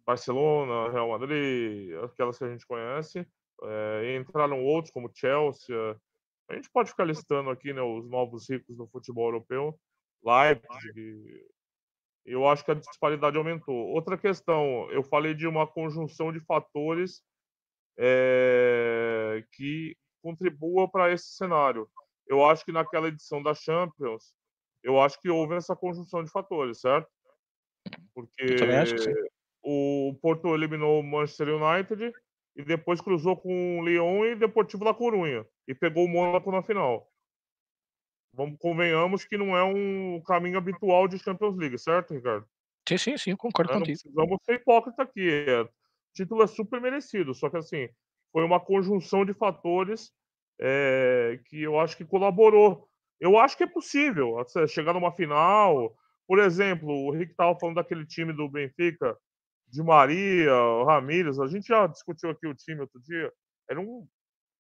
[0.05, 3.27] Barcelona, Real Madrid, aquelas que a gente conhece.
[3.63, 5.97] É, entraram outros, como Chelsea.
[6.51, 9.79] A gente pode ficar listando aqui né, os novos ricos do futebol europeu.
[10.23, 11.47] Leipzig.
[12.27, 13.75] Eu acho que a disparidade aumentou.
[13.75, 17.23] Outra questão, eu falei de uma conjunção de fatores
[17.97, 21.89] é, que contribua para esse cenário.
[22.27, 24.35] Eu acho que naquela edição da Champions,
[24.83, 27.09] eu acho que houve essa conjunção de fatores, certo?
[28.13, 28.57] Porque
[29.63, 32.13] o Porto eliminou o Manchester United
[32.57, 36.63] e depois cruzou com o Lyon e Deportivo La Corunha e pegou o Mônaco na
[36.63, 37.09] final.
[38.35, 42.47] Vamos convenhamos que não é um caminho habitual de Champions League, certo, Ricardo?
[42.89, 43.99] Sim, sim, sim, concordo é, contigo.
[44.15, 45.29] Vamos ser hipócritas aqui.
[45.47, 45.69] É, o
[46.15, 47.89] título é super merecido, só que assim,
[48.33, 50.13] foi uma conjunção de fatores
[50.61, 52.89] é, que eu acho que colaborou.
[53.19, 54.37] Eu acho que é possível
[54.69, 55.95] chegar numa final.
[56.27, 59.17] Por exemplo, o Rick estava falando daquele time do Benfica,
[59.71, 60.53] de Maria,
[60.87, 61.39] Ramírez.
[61.39, 63.33] A gente já discutiu aqui o time outro dia.
[63.69, 64.07] Era um.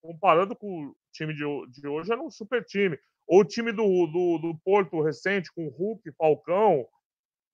[0.03, 2.99] Comparando com o time de, de hoje, era um super time.
[3.27, 6.87] Ou o time do, do, do Porto recente, com Hulk, Falcão.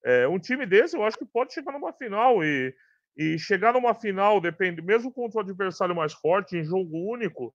[0.04, 2.44] É, um time desse, eu acho que pode chegar numa final.
[2.44, 2.72] E,
[3.16, 7.52] e chegar numa final, depende, mesmo contra o adversário mais forte, em jogo único,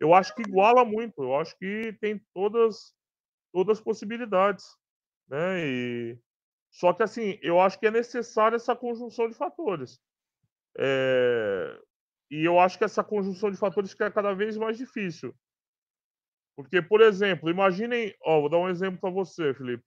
[0.00, 1.22] eu acho que iguala muito.
[1.22, 2.92] Eu acho que tem todas
[3.52, 4.64] todas as possibilidades,
[5.28, 5.64] né?
[5.64, 6.18] E
[6.74, 10.00] só que assim, eu acho que é necessária essa conjunção de fatores.
[10.76, 11.80] É...
[12.28, 15.32] E eu acho que essa conjunção de fatores fica cada vez mais difícil.
[16.56, 19.84] Porque, por exemplo, imaginem, ó, vou dar um exemplo para você, Felipe.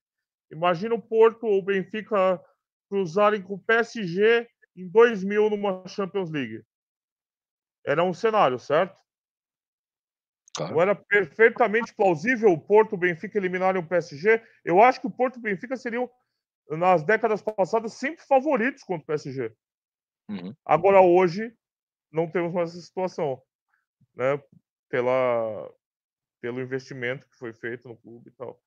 [0.50, 2.42] Imagina o Porto ou o Benfica
[2.90, 6.64] cruzarem com o PSG em 2000 numa Champions League.
[7.86, 8.98] Era um cenário, certo?
[10.56, 10.74] Claro.
[10.74, 14.42] Não era perfeitamente plausível o Porto e o Benfica eliminarem o PSG?
[14.64, 16.10] Eu acho que o Porto e o Benfica seriam,
[16.72, 19.54] nas décadas passadas, sempre favoritos contra o PSG.
[20.30, 20.54] Uhum.
[20.66, 21.56] Agora, hoje,
[22.12, 23.42] não temos mais essa situação.
[24.16, 24.42] Né?
[24.90, 25.72] Pela,
[26.42, 28.62] pelo investimento que foi feito no clube e tal.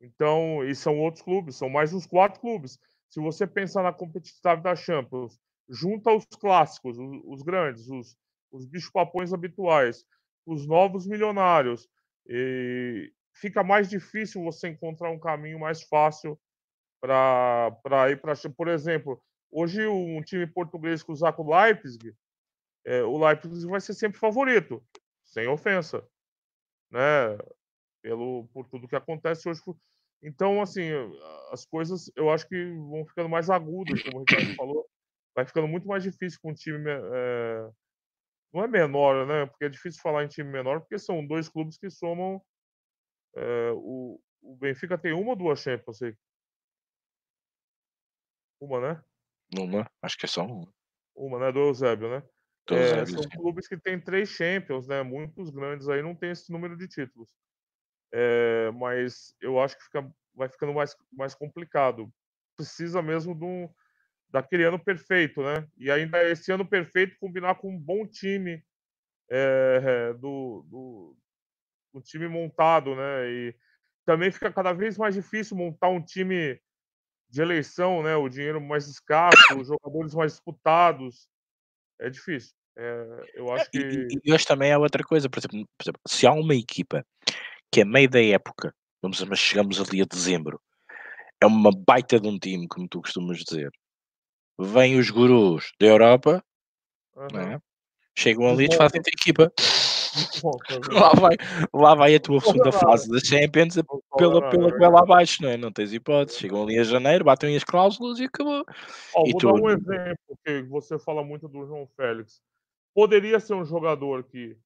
[0.00, 2.78] Então, e são outros clubes, são mais uns quatro clubes.
[3.08, 5.38] Se você pensar na competitividade da Champions,
[5.68, 8.16] junta os clássicos, os, os grandes, os,
[8.50, 10.04] os bichos-papões habituais,
[10.46, 11.88] os novos milionários.
[12.26, 16.38] E fica mais difícil você encontrar um caminho mais fácil
[17.02, 18.34] para ir para.
[18.56, 22.14] Por exemplo, hoje um time português cruzar com o Leipzig,
[22.84, 24.82] é, o Leipzig vai ser sempre favorito,
[25.24, 26.06] sem ofensa,
[26.90, 27.36] né?
[28.00, 29.60] Pelo, por tudo que acontece hoje.
[30.22, 30.88] Então, assim,
[31.50, 34.88] as coisas eu acho que vão ficando mais agudas, como o Ricardo falou.
[35.34, 37.70] Vai ficando muito mais difícil com um time é,
[38.52, 39.46] não é menor, né?
[39.46, 42.40] Porque é difícil falar em time menor, porque são dois clubes que somam.
[43.34, 46.00] É, o, o Benfica tem uma ou duas Champions?
[48.62, 49.02] Uma, né?
[49.58, 50.72] Uma, acho que é só uma.
[51.16, 51.50] Uma, né?
[51.50, 52.22] Do Eusébio, né?
[52.68, 53.28] Do é, Eusébio, são sim.
[53.30, 55.02] clubes que têm três Champions, né?
[55.02, 57.28] Muitos grandes aí não tem esse número de títulos.
[58.14, 62.08] É, mas eu acho que fica, vai ficando mais, mais complicado.
[62.56, 63.68] Precisa mesmo um,
[64.30, 65.66] daquele ano perfeito, né?
[65.76, 68.64] E ainda esse ano perfeito combinar com um bom time
[69.28, 71.16] é, do, do,
[71.94, 73.28] do, time montado, né?
[73.28, 73.56] E
[74.06, 76.60] também fica cada vez mais difícil montar um time
[77.32, 78.14] de eleição, né?
[78.14, 81.26] O dinheiro mais escasso, os jogadores mais disputados.
[81.98, 82.52] É difícil.
[82.76, 83.78] É, eu acho que.
[83.78, 87.04] E, e hoje também há outra coisa, por exemplo, por exemplo, se há uma equipa
[87.72, 90.60] que é meio da época, vamos, mas chegamos ali a dezembro,
[91.40, 93.70] é uma baita de um time, como tu costumas dizer.
[94.60, 96.44] Vêm os gurus da Europa,
[97.16, 97.40] uhum.
[97.40, 97.58] é?
[98.14, 99.50] chegam ali e fazem a equipa.
[100.92, 101.36] lá, vai,
[101.72, 103.76] lá vai a tua segunda fase da Champions
[104.16, 105.56] pela, pela goela abaixo, não é?
[105.56, 106.38] Não tens hipótese.
[106.38, 108.64] Chegam ali a janeiro, batem as cláusulas e acabou.
[109.14, 109.46] Oh, e vou tu...
[109.46, 112.40] dar um exemplo que você fala muito do João Félix.
[112.94, 114.56] Poderia ser um jogador que,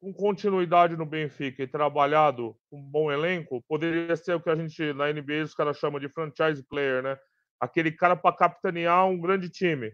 [0.00, 4.56] com continuidade no Benfica e trabalhado com um bom elenco, poderia ser o que a
[4.56, 7.16] gente na NBA os caras chamam de franchise player, né?
[7.58, 9.92] Aquele cara para capitanear um grande time,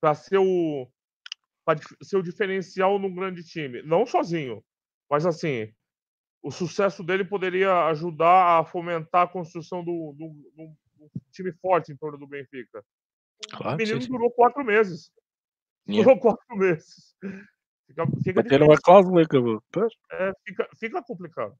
[0.00, 0.88] para ser o
[1.78, 3.82] para ser o diferencial num grande time.
[3.82, 4.64] Não sozinho,
[5.08, 5.72] mas assim,
[6.42, 11.92] o sucesso dele poderia ajudar a fomentar a construção do, do, do, do time forte
[11.92, 12.84] em torno do Benfica.
[13.50, 14.12] Claro, o menino sim, sim.
[14.12, 15.10] durou quatro meses.
[15.88, 16.04] Yeah.
[16.04, 17.16] Durou quatro meses.
[17.86, 19.62] Fica, fica Bateram uma cláusula acabou.
[20.12, 21.56] É, fica, fica complicado.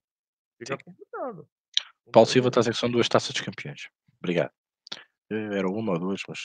[0.58, 0.84] Fica sim.
[0.84, 1.48] complicado.
[2.12, 3.88] Paulo Silva está a dizer que são duas taças de campeões.
[4.18, 4.52] Obrigado.
[5.30, 6.44] Eh, era uma ou duas, mas.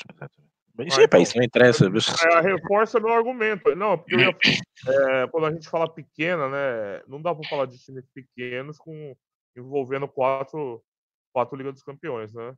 [0.78, 1.86] Mas ah, então, isso não interessa.
[1.86, 3.74] É, reforça meu argumento.
[3.76, 4.30] Não, porque ia,
[5.24, 7.02] é, quando a gente fala pequena, né?
[7.08, 9.16] Não dá para falar de times pequenos com
[9.56, 10.84] envolvendo quatro,
[11.32, 12.56] quatro Liga dos Campeões, né?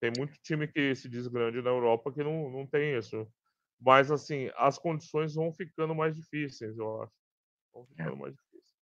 [0.00, 3.26] Tem muito time que se diz grande na Europa que não, não tem isso.
[3.80, 7.12] Mas, assim, as condições vão ficando mais difíceis, eu acho.
[7.72, 8.16] Vão ficando é.
[8.16, 8.74] mais difíceis.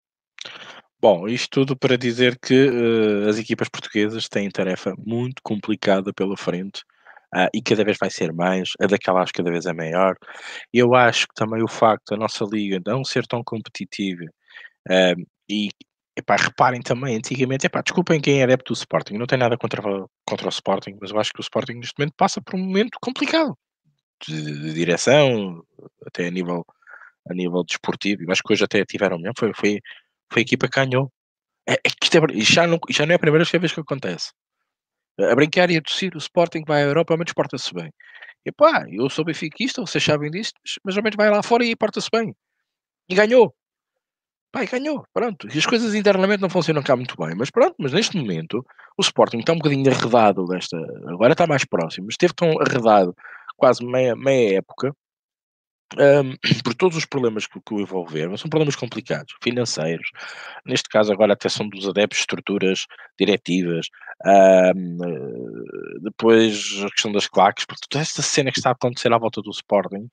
[0.99, 6.37] Bom, isto tudo para dizer que uh, as equipas portuguesas têm tarefa muito complicada pela
[6.37, 6.83] frente
[7.35, 10.17] uh, e cada vez vai ser mais, a daquela acho que cada vez é maior.
[10.73, 14.25] Eu acho que também o facto da nossa liga não ser tão competitiva
[14.89, 15.71] uh, e
[16.17, 19.83] epá, reparem também, antigamente, epá, desculpem quem é adepto do Sporting, não tem nada contra,
[20.27, 22.99] contra o Sporting, mas eu acho que o Sporting neste momento passa por um momento
[23.01, 23.57] complicado
[24.27, 25.63] de, de direção,
[26.07, 26.65] até a nível,
[27.29, 29.81] a nível desportivo, mas que hoje até tiveram melhor, foi, foi,
[30.33, 31.11] foi a equipa que ganhou.
[31.69, 34.33] É, é é, já, não, já não é a primeira vez que acontece
[35.19, 37.93] a brincar e a tossir, o Sporting vai à Europa, ao menos porta-se bem.
[38.45, 40.53] E pá, eu sou benfiquista, vocês sabem disso,
[40.85, 42.35] mas ao menos vai lá fora e porta-se bem.
[43.09, 43.55] E ganhou.
[44.53, 45.49] Pá, e ganhou, pronto.
[45.55, 48.65] E as coisas internamente não funcionam cá muito bem, mas pronto, mas neste momento
[48.99, 50.77] o Sporting está um bocadinho arredado desta,
[51.09, 53.15] agora está mais próximo, esteve tão arredado
[53.57, 54.95] quase meia, meia época,
[55.99, 60.11] um, por todos os problemas que, que o envolveram, são problemas complicados, financeiros,
[60.65, 62.87] neste caso agora até são dos adeptos, estruturas
[63.19, 63.87] diretivas,
[64.25, 64.99] um,
[66.03, 69.51] depois a questão das claques, toda esta cena que está a acontecer à volta do
[69.51, 70.09] Sporting,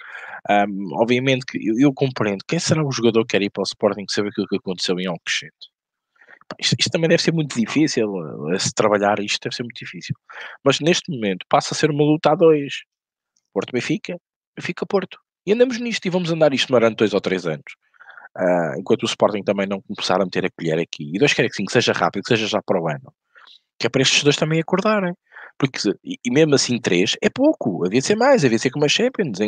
[0.49, 3.63] um, obviamente que eu, eu, compreendo, quem será o jogador que quer ir para o
[3.63, 5.69] Sporting que sabe aquilo que aconteceu em Alcochete?
[6.59, 8.07] Isto, isto, também deve ser muito difícil,
[8.57, 10.15] se trabalhar isto deve ser muito difícil,
[10.63, 12.83] mas neste momento passa a ser uma luta a dois,
[13.53, 14.19] Porto Benfica,
[14.57, 17.73] Benfica Porto, e andamos nisto e vamos andar isto durante dois ou três anos.
[18.37, 21.11] Uh, enquanto o Sporting também não começar a meter a colher aqui.
[21.13, 23.13] E Deus quer que sim, que seja rápido, que seja já para o ano.
[23.77, 25.13] Que é para estes dois também acordarem.
[25.57, 27.85] Porque, e, mesmo assim, três é pouco.
[27.85, 29.39] Havia de ser mais, havia de ser como a Champions,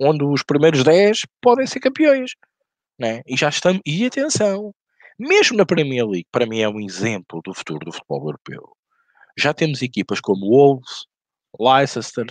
[0.00, 2.32] onde os primeiros dez podem ser campeões.
[2.98, 3.22] Né?
[3.26, 3.80] E já estamos.
[3.86, 4.74] E atenção,
[5.18, 8.68] mesmo na Premier League, para mim é um exemplo do futuro do futebol europeu.
[9.38, 11.06] Já temos equipas como Wolves,
[11.58, 12.26] Leicester,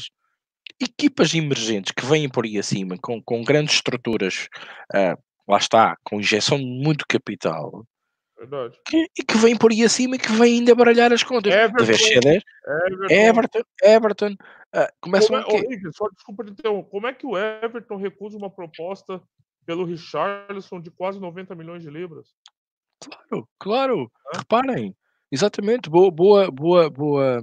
[0.83, 4.47] equipas emergentes que vêm por aí acima, com, com grandes estruturas,
[4.93, 5.17] uh,
[5.47, 7.85] lá está, com injeção de muito capital,
[8.37, 8.77] Verdade.
[8.85, 11.53] Que, e que vêm por aí acima e que vêm ainda baralhar as contas.
[11.53, 17.25] Everton, Everton, Everton, Everton uh, começam como é, oh, só desculpa então, como é que
[17.25, 19.21] o Everton recusa uma proposta
[19.65, 22.27] pelo Richarlison de quase 90 milhões de libras?
[22.99, 24.11] Claro, claro.
[24.33, 24.39] É?
[24.39, 24.93] Reparem,
[25.31, 27.41] exatamente, boa, boa, boa, boa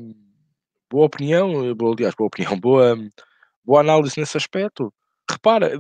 [0.91, 2.97] boa opinião, boa, aliás, boa opinião, boa,
[3.65, 4.93] boa análise nesse aspecto.
[5.31, 5.79] Repara,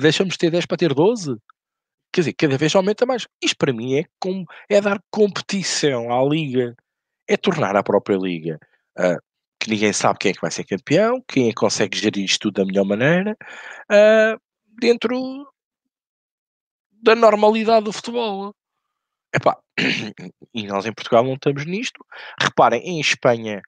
[0.00, 1.36] deixamos de ter 10 para ter 12.
[2.12, 3.26] Quer dizer, cada vez aumenta mais.
[3.42, 4.04] Isto para mim é,
[4.68, 6.74] é dar competição à Liga.
[7.28, 8.58] É tornar a própria Liga
[8.98, 9.20] uh,
[9.58, 12.42] que ninguém sabe quem é que vai ser campeão, quem é que consegue gerir isto
[12.42, 13.36] tudo da melhor maneira,
[13.90, 14.40] uh,
[14.78, 15.46] dentro
[17.02, 18.54] da normalidade do futebol.
[19.34, 19.58] Epá,
[20.54, 22.04] e nós em Portugal não estamos nisto.
[22.40, 23.60] Reparem, em Espanha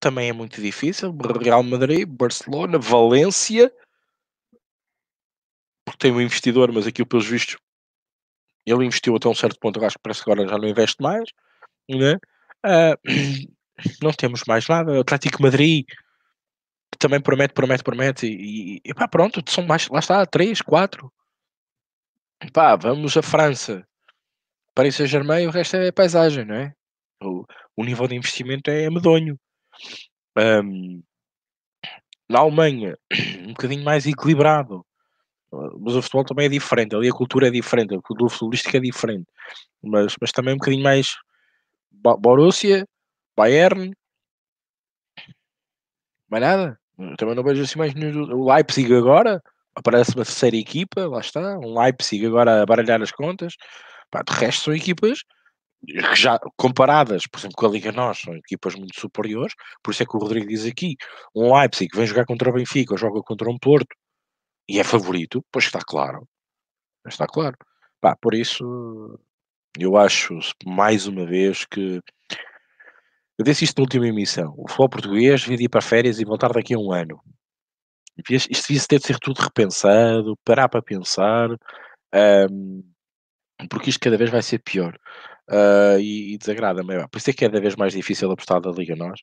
[0.00, 1.16] também é muito difícil.
[1.42, 3.72] Real Madrid, Barcelona, Valência,
[5.84, 7.56] porque tem um investidor, mas aquilo pelos vistos
[8.66, 11.30] ele investiu até um certo ponto, acho que parece que agora já não investe mais,
[11.88, 12.16] né?
[12.64, 12.98] Uh,
[14.02, 15.00] não temos mais nada.
[15.00, 15.86] Atlético Madrid
[16.98, 21.12] também promete, promete, promete, e, e pá, pronto, são mais, lá está, três, quatro.
[22.52, 23.86] Pá, vamos à França,
[24.74, 26.72] Paris Saint-Germain, o resto é paisagem, não é?
[27.22, 27.44] O,
[27.76, 29.38] o nível de investimento é medonho.
[30.36, 31.02] Um,
[32.28, 32.96] na Alemanha,
[33.46, 34.84] um bocadinho mais equilibrado.
[35.50, 38.80] Mas o futebol também é diferente, ali a cultura é diferente, a cultura futebolística é
[38.80, 39.26] diferente.
[39.82, 41.16] Mas, mas também um bocadinho mais
[41.90, 42.86] Borussia,
[43.34, 43.92] Bayern,
[46.28, 46.78] mais nada.
[47.16, 48.30] também não vejo assim mais nenhum.
[48.34, 49.42] O Leipzig agora,
[49.74, 51.58] aparece uma terceira equipa, lá está.
[51.58, 53.54] Um Leipzig agora a baralhar as contas.
[54.10, 55.20] Pá, de resto são equipas
[56.14, 59.54] já comparadas, por exemplo, com a Liga Nós, são equipas muito superiores.
[59.82, 60.96] Por isso é que o Rodrigo diz aqui:
[61.34, 63.94] um Leipzig vem jogar contra o Benfica ou joga contra um Porto
[64.68, 66.28] e é favorito, pois está claro.
[67.06, 67.56] Está claro.
[68.00, 69.18] Pá, por isso,
[69.78, 72.00] eu acho, mais uma vez, que
[73.38, 74.54] eu disse isto na última emissão.
[74.58, 77.20] O futebol português devia ir para férias e voltar daqui a um ano.
[78.28, 81.48] Isto devia ter de ser tudo repensado, parar para pensar,
[82.50, 82.82] um,
[83.70, 84.98] porque isto cada vez vai ser pior.
[85.50, 87.08] Uh, e, e desagrada-me.
[87.08, 89.20] Por isso é que é cada vez mais difícil apostar da Liga Nós.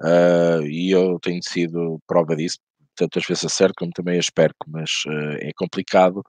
[0.00, 2.58] Uh, e eu tenho sido prova disso.
[2.94, 6.22] Tantas vezes acerto como também as perco, mas uh, é complicado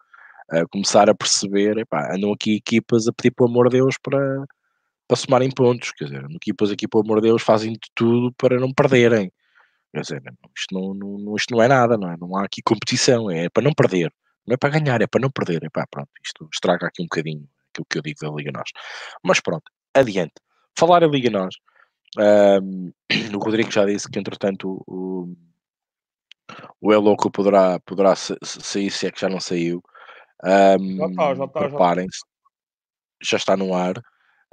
[0.72, 1.78] começar a perceber.
[1.78, 4.46] Epá, andam aqui equipas a pedir, por amor de Deus, para,
[5.08, 5.92] para somarem pontos.
[5.94, 9.32] Quer dizer, equipas aqui, por amor de Deus, fazem de tudo para não perderem.
[9.94, 10.22] Quer dizer,
[10.58, 12.18] isto não, não, isto não é nada, não é?
[12.18, 14.14] Não há aqui competição, é para não perder.
[14.46, 15.64] Não é para ganhar, é para não perder.
[15.64, 18.70] Epá, pronto, isto estraga aqui um bocadinho aquilo que eu digo da Liga Nós.
[19.24, 19.64] Mas pronto,
[19.94, 20.34] adiante.
[20.78, 21.56] Falar a Liga Nós.
[22.18, 22.92] Um,
[23.36, 25.34] o Rodrigo já disse que, entretanto, o,
[26.80, 29.82] o Louco poderá, poderá sair, se é que já não saiu.
[30.44, 31.60] Um, já está, já está.
[31.60, 32.22] Preparem-se.
[33.22, 33.98] Já está no ar.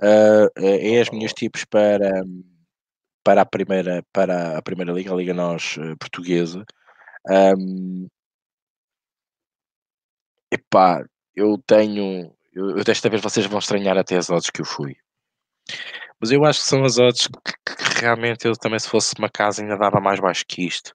[0.02, 2.22] Uh, é as minhas tipos para,
[3.22, 6.64] para, a primeira, para a primeira Liga, a Liga Nós uh, portuguesa.
[7.28, 8.08] Um,
[10.50, 11.04] epá,
[11.34, 14.96] eu tenho eu, eu, desta vez vocês vão estranhar até as odds que eu fui.
[16.20, 19.30] Mas eu acho que são as odds que, que realmente eu também, se fosse uma
[19.30, 20.92] casa, ainda dava mais baixo que isto.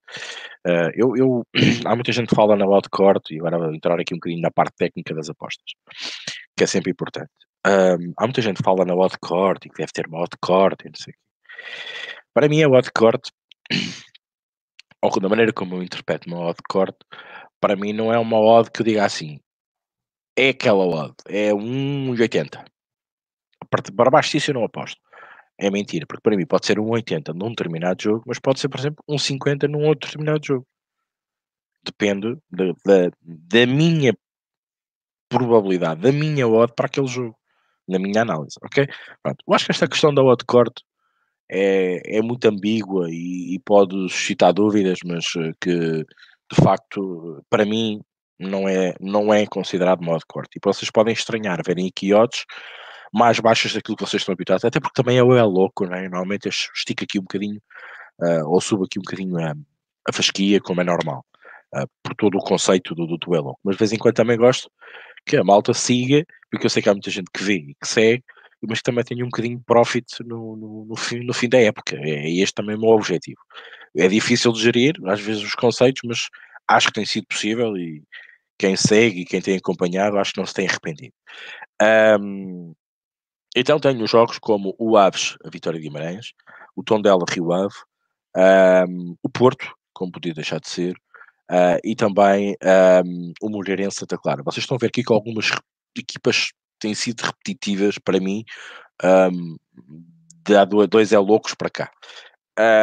[0.68, 1.48] Uh, eu, eu,
[1.86, 4.52] há muita gente que fala na court, e agora vou entrar aqui um bocadinho na
[4.52, 5.74] parte técnica das apostas,
[6.56, 7.32] que é sempre importante.
[7.66, 10.80] Um, há muita gente que fala na court e que deve ter uma odd court
[10.82, 11.14] e não sei
[12.32, 13.30] Para mim, a court,
[15.02, 16.96] ou da maneira como eu interpreto uma odd court,
[17.60, 19.40] para mim não é uma odd que eu diga assim,
[20.38, 22.66] é aquela odd, é 1,80.
[23.96, 25.00] Para baixo disso eu não aposto.
[25.58, 28.80] É mentira, porque para mim pode ser 1,80 num determinado jogo, mas pode ser, por
[28.80, 30.68] exemplo, 1,50 num outro determinado jogo.
[31.84, 34.14] Depende da, da, da minha
[35.30, 37.38] probabilidade, da minha odd para aquele jogo,
[37.88, 38.88] na minha análise, ok?
[39.24, 39.44] Pronto.
[39.48, 40.84] Eu acho que esta questão da odd corte
[41.50, 46.06] é, é muito ambígua e, e pode suscitar dúvidas, mas eh, que
[46.52, 48.02] de facto, para mim,
[48.40, 50.58] não é, não é considerado modo corte.
[50.58, 52.46] E vocês podem estranhar verem aqui odds
[53.14, 56.02] mais baixas daquilo que vocês estão habituados, até porque também é é louco, né?
[56.04, 57.62] normalmente estica aqui um bocadinho,
[58.20, 59.54] uh, ou subo aqui um bocadinho a,
[60.10, 61.26] a fasquia, como é normal,
[61.74, 63.60] uh, por todo o conceito do, do, do é louco.
[63.64, 64.70] Mas de vez em quando também gosto
[65.26, 67.88] que a malta siga, porque eu sei que há muita gente que vê e que
[67.88, 68.24] segue,
[68.68, 71.60] mas que também tenha um bocadinho de profit no, no, no, fim, no fim da
[71.60, 71.96] época.
[71.98, 73.40] É, é este também o meu objetivo.
[73.96, 76.28] É difícil de gerir, às vezes, os conceitos, mas
[76.68, 78.04] acho que tem sido possível e
[78.58, 81.14] quem segue e quem tem acompanhado acho que não se tem arrependido.
[82.20, 82.74] Um,
[83.56, 86.34] então tenho jogos como o Aves, a Vitória de Guimarães,
[86.76, 87.76] o Tondela Rio Ave,
[88.90, 90.94] um, o Porto, como podia deixar de ser,
[91.50, 92.56] uh, e também
[93.06, 94.44] um, o Moreirense Santa Clara.
[94.44, 95.52] Vocês estão a ver aqui que algumas
[95.98, 96.50] equipas
[96.80, 98.44] têm sido repetitivas para mim,
[99.32, 99.56] um,
[100.46, 101.92] de dois é loucos para cá.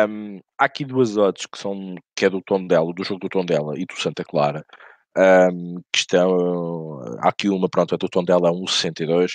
[0.09, 3.79] Um, há aqui duas odds que são que é do Tondela, do jogo do Tondela
[3.79, 4.65] e do Santa Clara,
[5.17, 9.33] um, que estão, há aqui uma, pronto, a do Tondela a 1,62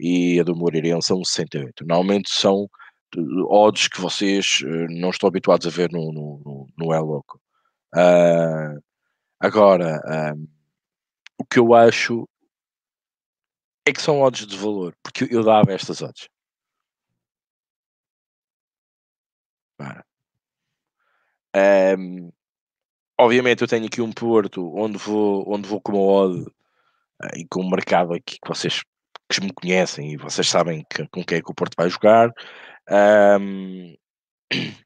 [0.00, 1.72] e a do Moreirense a 1,68.
[1.82, 2.68] Normalmente são
[3.16, 7.40] eh, odds que vocês eh, não estão habituados a ver no, no, no É Louco.
[7.94, 8.82] Uh,
[9.40, 10.00] agora,
[10.36, 10.48] um,
[11.38, 12.28] o que eu acho
[13.86, 16.28] é que são odds de valor, porque eu dava estas odds.
[21.54, 22.30] Um,
[23.18, 26.46] obviamente eu tenho aqui um Porto onde vou, onde vou com uma odd
[27.22, 28.82] eh, e com um mercado aqui que vocês
[29.30, 32.32] que me conhecem e vocês sabem que, com quem é que o Porto vai jogar.
[32.90, 33.94] Um,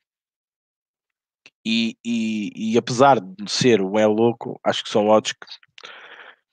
[1.64, 5.46] e, e, e, apesar de ser um é louco, acho que são odds que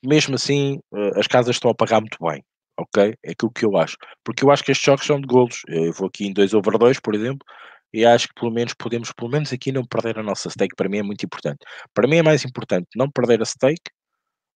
[0.06, 2.44] mesmo assim eh, as casas estão a pagar muito bem.
[2.80, 3.16] Ok?
[3.26, 3.98] É aquilo que eu acho.
[4.24, 5.64] Porque eu acho que estes jogos são de golos.
[5.68, 7.46] Eu vou aqui em 2 over 2, por exemplo,
[7.94, 10.76] e acho que pelo menos podemos, pelo menos aqui, não perder a nossa stake.
[10.76, 11.60] Para mim é muito importante.
[11.94, 13.92] Para mim é mais importante não perder a stake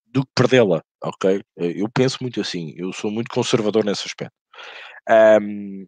[0.08, 1.42] do que perdê-la, ok?
[1.58, 4.36] Eu penso muito assim, eu sou muito conservador nesse aspecto.
[5.10, 5.88] Um,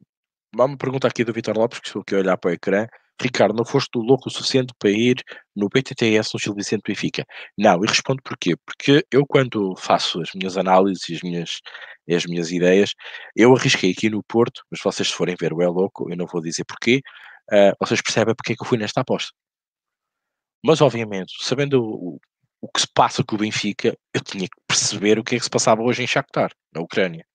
[0.55, 2.87] uma pergunta aqui do Vitor Lopes, que estou aqui a olhar para o ecrã.
[3.21, 5.15] Ricardo, não foste louco o suficiente para ir
[5.55, 7.25] no BTTS no Gil Vicente Benfica?
[7.57, 8.55] Não, e respondo porquê?
[8.65, 11.59] Porque eu, quando faço as minhas análises as minhas,
[12.09, 12.91] as minhas ideias,
[13.35, 16.25] eu arrisquei aqui no Porto, mas vocês se forem ver o É Louco, eu não
[16.25, 17.01] vou dizer porquê,
[17.51, 19.31] uh, vocês percebem porque é que eu fui nesta aposta.
[20.63, 22.19] Mas, obviamente, sabendo o,
[22.61, 25.43] o que se passa com o Benfica, eu tinha que perceber o que é que
[25.43, 27.25] se passava hoje em Shakhtar, na Ucrânia.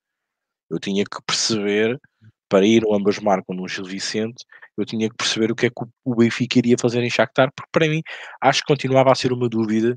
[0.68, 2.00] Eu tinha que perceber,
[2.48, 4.44] para ir o ambas marcam no Gil Vicente,
[4.76, 7.70] eu tinha que perceber o que é que o Benfica iria fazer em Shakhtar, porque
[7.70, 8.02] para mim
[8.40, 9.96] acho que continuava a ser uma dúvida,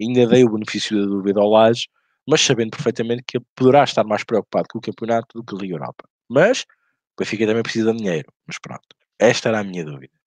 [0.00, 1.86] ainda dei o benefício da dúvida ao Laje,
[2.26, 5.58] mas sabendo perfeitamente que ele poderá estar mais preocupado com o campeonato do que a
[5.58, 6.08] Liga Europa.
[6.28, 8.86] Mas o Benfica também precisa de dinheiro, mas pronto,
[9.20, 10.18] esta era a minha dúvida.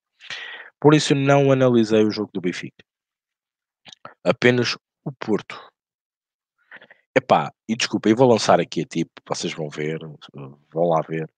[0.80, 2.84] Por isso não analisei o jogo do Benfica.
[4.24, 5.60] Apenas o Porto.
[7.16, 10.00] Epá, e desculpa, eu vou lançar aqui a tipo, vocês vão ver,
[10.72, 11.32] vão lá ver.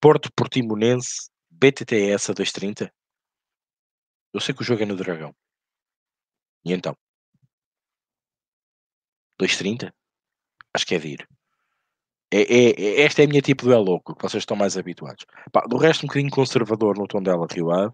[0.00, 2.92] Porto Portimonense BTTS a 2,30?
[4.32, 5.34] Eu sei que o jogo é no Dragão.
[6.64, 6.96] E então?
[9.40, 9.92] 2,30?
[10.74, 11.28] Acho que é de ir.
[12.32, 15.26] É, é, é, esta é a minha tipo de louco, que vocês estão mais habituados.
[15.52, 17.92] Pá, do resto, um bocadinho conservador no Tondela Rio Ave,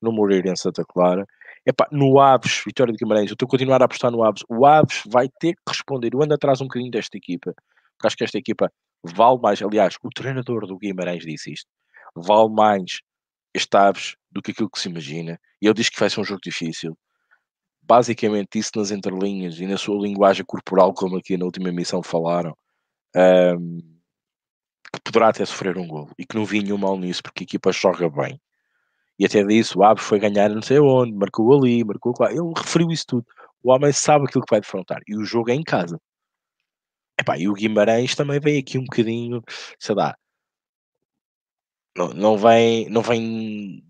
[0.00, 1.26] no Moreira em Santa Clara.
[1.66, 4.44] Epá, no Aves, Vitória de Guimarães, eu estou a continuar a apostar no Aves.
[4.48, 6.14] O Aves vai ter que responder.
[6.14, 8.72] Eu ando atrás um bocadinho desta equipa, porque acho que esta equipa
[9.02, 9.60] vale mais.
[9.60, 11.68] Aliás, o treinador do Guimarães disse isto:
[12.14, 13.00] vale mais
[13.52, 15.38] este Aves do que aquilo que se imagina.
[15.60, 16.96] E ele diz que vai ser um jogo difícil.
[17.82, 22.56] Basicamente, isso nas entrelinhas e na sua linguagem corporal, como aqui na última emissão falaram,
[23.16, 23.78] um,
[24.92, 27.46] que poderá até sofrer um gol e que não vi nenhum mal nisso porque a
[27.46, 28.40] equipa joga bem.
[29.18, 32.30] E até disse: o Aves foi ganhar não sei onde, marcou ali, marcou lá.
[32.30, 33.26] Ele referiu isso tudo.
[33.62, 36.00] O homem sabe aquilo que vai defrontar e o jogo é em casa.
[37.18, 39.42] Epá, e o Guimarães também veio aqui um bocadinho,
[39.78, 40.16] sei lá,
[41.96, 43.84] não, não vem, não vem,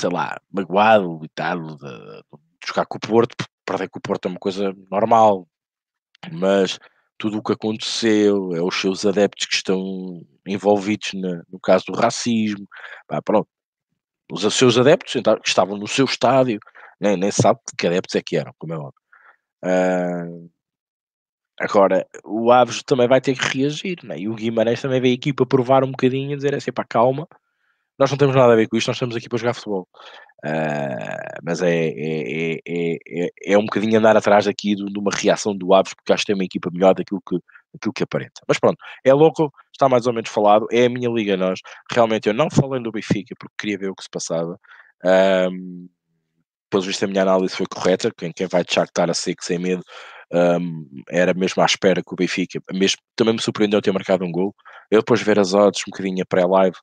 [0.00, 2.22] sei lá, magoado, irritado de,
[2.60, 3.34] de jogar com o Porto,
[3.64, 5.48] perder com o Porto é uma coisa normal,
[6.32, 6.78] mas
[7.18, 11.94] tudo o que aconteceu, é os seus adeptos que estão envolvidos na, no caso do
[11.94, 12.66] racismo,
[13.08, 13.48] pá, pronto,
[14.30, 16.58] os seus adeptos que estavam no seu estádio,
[17.00, 19.00] nem, nem sabe que adeptos é que eram, como é óbvio.
[19.64, 20.50] Uh,
[21.58, 24.18] Agora, o Aves também vai ter que reagir, né?
[24.18, 27.26] e o Guimarães também veio aqui para provar um bocadinho dizer assim, pá, calma,
[27.98, 29.88] nós não temos nada a ver com isto, nós estamos aqui para jogar futebol.
[30.44, 35.10] Uh, mas é, é, é, é, é um bocadinho andar atrás aqui de, de, uma
[35.10, 37.36] reação do Aves, porque acho que tem uma equipa melhor daquilo que,
[37.72, 38.42] daquilo que aparenta.
[38.46, 41.60] Mas pronto, é louco, está mais ou menos falado, é a minha liga nós.
[41.90, 44.58] Realmente eu não falei do Benfica porque queria ver o que se passava.
[45.04, 45.88] Um,
[46.68, 49.82] pelos vistos a minha análise foi correta, quem, quem vai estar a seco sem medo
[50.32, 54.32] um, era mesmo à espera que o Benfica, mesmo, também me surpreendeu ter marcado um
[54.32, 54.54] gol.
[54.90, 56.76] Eu depois ver as odds, um bocadinho a pré-live,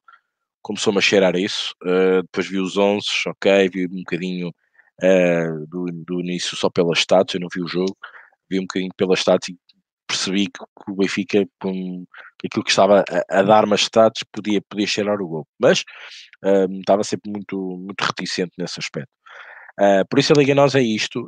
[0.63, 1.75] começou-me a cheirar isso.
[1.83, 6.99] Uh, depois vi os 11, ok, vi um bocadinho uh, do, do início só pelas
[6.99, 7.95] status, eu não vi o jogo,
[8.49, 9.57] vi um bocadinho pelas status e
[10.07, 12.05] percebi que, que o Benfica, com
[12.43, 15.47] aquilo que estava a, a dar-me as status, podia, podia cheirar o gol.
[15.59, 15.81] Mas
[16.43, 19.11] uh, estava sempre muito, muito reticente nesse aspecto.
[19.79, 21.27] Uh, por isso a Liga Nós é isto.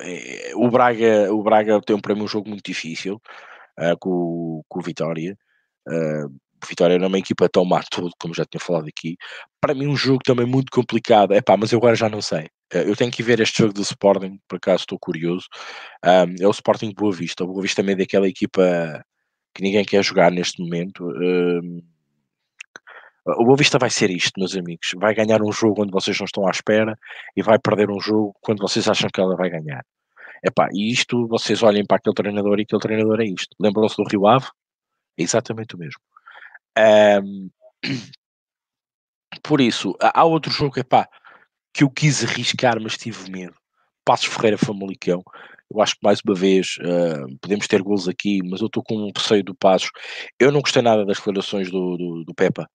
[0.00, 3.20] É, o Braga, o Braga tem para mim um jogo muito difícil
[3.78, 5.36] uh, com, com o Vitória.
[5.88, 6.36] Uh,
[6.68, 9.16] Vitória é uma equipa tão má todo, como já tinha falado aqui.
[9.60, 11.32] Para mim, um jogo também muito complicado.
[11.32, 12.44] É pá, mas eu agora já não sei.
[12.72, 15.46] Uh, eu tenho que ver este jogo do Sporting, por acaso estou curioso.
[16.04, 17.44] Um, é o Sporting Boa Vista.
[17.44, 19.04] O Boa Vista também é daquela equipa
[19.54, 21.04] que ninguém quer jogar neste momento.
[21.08, 21.82] Uh,
[23.38, 24.88] o Boa Vista vai ser isto, meus amigos.
[24.96, 26.96] Vai ganhar um jogo onde vocês não estão à espera
[27.36, 29.84] e vai perder um jogo quando vocês acham que ela vai ganhar.
[30.72, 33.56] E isto, vocês olhem para aquele treinador e aquele treinador é isto.
[33.58, 34.46] Lembram-se do Rio Ave?
[35.18, 36.00] É exatamente o mesmo.
[36.78, 37.50] Um,
[39.42, 41.08] por isso, há outro jogo, epá,
[41.72, 43.54] que eu quis arriscar, mas tive medo.
[44.04, 45.22] Passos Ferreira Famalicão.
[45.70, 48.96] Eu acho que mais uma vez uh, podemos ter gols aqui, mas eu estou com
[48.96, 49.90] um receio do Passos.
[50.38, 52.68] Eu não gostei nada das declarações do, do, do Pepa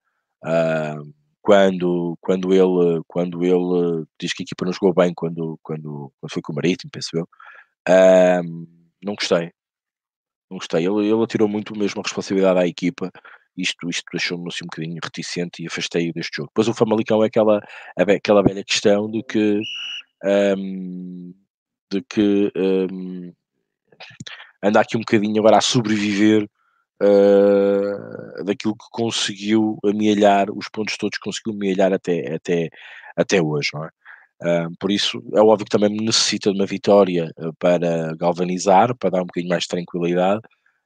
[0.43, 6.11] Uh, quando, quando, ele, quando ele diz que a equipa não jogou bem quando, quando,
[6.19, 8.67] quando foi com o Marítimo, penso eu, uh,
[9.03, 9.51] não gostei.
[10.49, 10.85] Não gostei.
[10.85, 13.11] Ele, ele atirou muito mesmo a responsabilidade à equipa.
[13.61, 16.49] Isto, isto deixou-me assim um bocadinho reticente e afastei deste jogo.
[16.49, 17.61] Depois o Famalicão é aquela,
[17.97, 19.61] aquela velha questão de que
[20.23, 21.33] um,
[21.91, 23.33] de que um,
[24.63, 26.47] anda aqui um bocadinho agora a sobreviver
[27.01, 32.69] uh, daquilo que conseguiu amealhar, os pontos todos conseguiu amealhar até, até,
[33.15, 33.89] até hoje, não é?
[34.43, 39.11] Uh, por isso, é óbvio que também necessita de uma vitória uh, para galvanizar, para
[39.11, 40.41] dar um bocadinho mais de tranquilidade,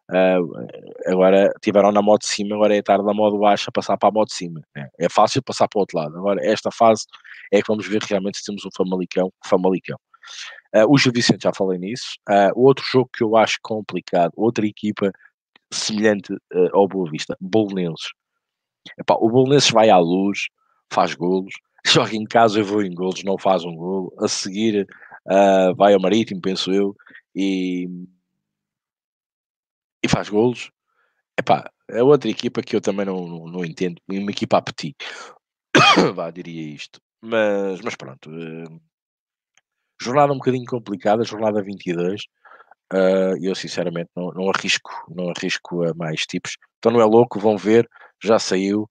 [0.09, 0.67] Uh,
[1.07, 4.11] agora tiveram na moto de cima, agora é tarde na modo baixa passar para a
[4.11, 4.61] moto de cima.
[4.75, 6.17] É, é, fácil passar para o outro lado.
[6.17, 7.05] Agora, esta fase
[7.51, 9.31] é que vamos ver realmente se temos um Famalicão.
[9.43, 9.97] Famalicão.
[10.75, 12.17] Uh, o Gil Vicente já falei nisso.
[12.29, 15.11] Uh, outro jogo que eu acho complicado, outra equipa
[15.71, 18.11] semelhante uh, ao Boa Vista, Bolonenses.
[18.99, 20.47] Epá, o Bolonenses vai à luz,
[20.91, 21.53] faz golos,
[21.85, 24.13] joga em casa, eu vou em golos, não faz um golo.
[24.19, 24.87] A seguir
[25.75, 26.95] vai ao Marítimo, penso eu,
[27.33, 27.89] e
[30.05, 30.71] e faz golos.
[31.37, 34.95] Epá, é outra equipa que eu também não, não, não entendo, uma equipa a petit,
[36.15, 37.01] vá, diria isto.
[37.21, 38.81] Mas, mas pronto, uh,
[40.01, 45.83] jornada um bocadinho complicada, jornada 22, uh, eh, eu sinceramente não, não arrisco, não arrisco
[45.83, 46.57] a mais tipos.
[46.77, 47.89] Então não é louco, vão ver,
[48.23, 48.89] já saiu,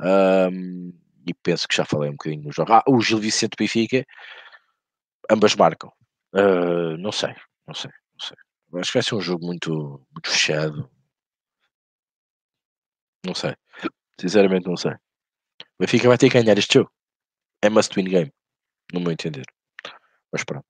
[0.00, 0.92] um,
[1.26, 2.72] e penso que já falei um bocadinho no jogo.
[2.72, 4.04] Ah, o Gil Vicente Benfica,
[5.30, 5.92] ambas marcam.
[6.34, 7.34] Uh, não sei,
[7.66, 7.90] não sei.
[8.76, 9.70] Acho que vai ser um jogo muito,
[10.12, 10.90] muito fechado.
[13.24, 13.54] Não sei.
[14.20, 14.92] Sinceramente não sei.
[14.92, 16.92] O Benfica vai ter que ganhar este jogo.
[17.62, 18.32] É must win game.
[18.92, 19.44] No meu entender.
[20.32, 20.66] Mas pronto.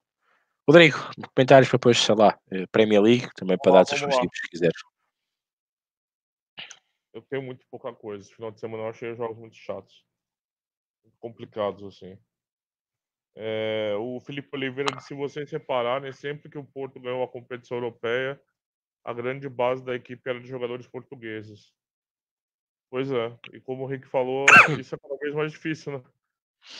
[0.66, 0.98] Rodrigo,
[1.34, 4.80] comentários para depois, sei lá, eh, Premier League, também para dar os seus se quiseres.
[7.12, 8.24] Eu tenho muito pouca coisa.
[8.24, 10.04] Esse final de semana eu achei jogos muito chatos.
[11.02, 12.18] Muito complicados, assim.
[13.36, 17.76] É, o Felipe Oliveira disse: se vocês repararem, sempre que o Porto ganhou a competição
[17.76, 18.40] europeia,
[19.04, 21.72] a grande base da equipe era de jogadores portugueses.
[22.90, 24.46] Pois é, e como o Rick falou,
[24.78, 26.04] isso é cada vez mais difícil, né?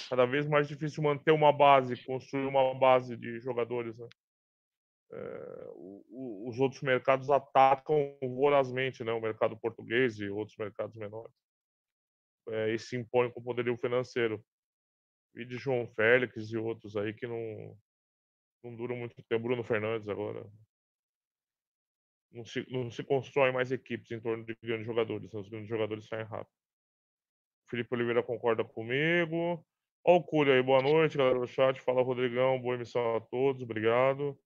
[0.09, 4.09] Cada vez mais difícil manter uma base, construir uma base de jogadores, né?
[5.13, 9.13] É, o, o, os outros mercados atacam vorazmente, né?
[9.13, 11.35] O mercado português e outros mercados menores.
[12.49, 14.43] É, e se impõem com poderio financeiro
[15.35, 17.77] e de João Félix e outros aí que não,
[18.63, 19.45] não duram muito tempo.
[19.45, 20.47] Bruno Fernandes agora.
[22.31, 25.33] Não se, não se constrói mais equipes em torno de grandes jogadores.
[25.33, 25.41] Né?
[25.41, 26.51] Os grandes jogadores saem rápido.
[27.69, 29.65] Felipe Oliveira concorda comigo.
[30.05, 31.81] Ó o Cúria aí, boa noite, galera do chat.
[31.81, 32.61] Fala, Rodrigão.
[32.61, 34.39] Boa emissão a todos, obrigado.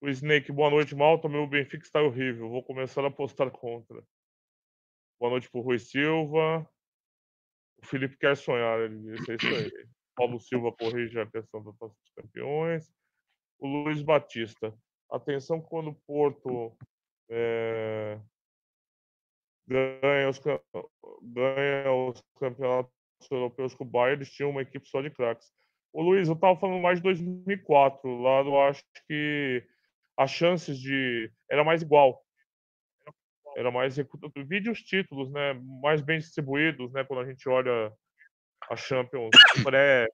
[0.00, 1.28] O Snake, boa noite, Malta.
[1.28, 2.48] Meu Benfica está horrível.
[2.48, 4.02] Vou começar a postar contra.
[5.18, 6.68] Boa noite pro Rui Silva.
[7.82, 9.86] O Felipe quer sonhar, ele disse, é isso aí.
[10.16, 12.90] Paulo Silva corrige a questão da Taça dos Campeões.
[13.58, 14.74] O Luiz Batista.
[15.10, 16.76] Atenção quando o Porto
[17.30, 18.18] é,
[19.66, 20.40] ganha, os,
[21.22, 22.92] ganha os campeonatos
[23.30, 25.52] europeus com o Bayern, eles tinham uma equipe só de craques.
[25.92, 28.20] O Luiz, eu estava falando mais de 2004.
[28.20, 29.64] Lá eu acho que
[30.16, 31.30] as chances de.
[31.50, 32.25] Era mais igual
[33.56, 33.96] era mais
[34.46, 37.90] vídeo os títulos, né, mais bem distribuídos, né, quando a gente olha
[38.70, 39.30] a Champions
[39.64, 40.06] pré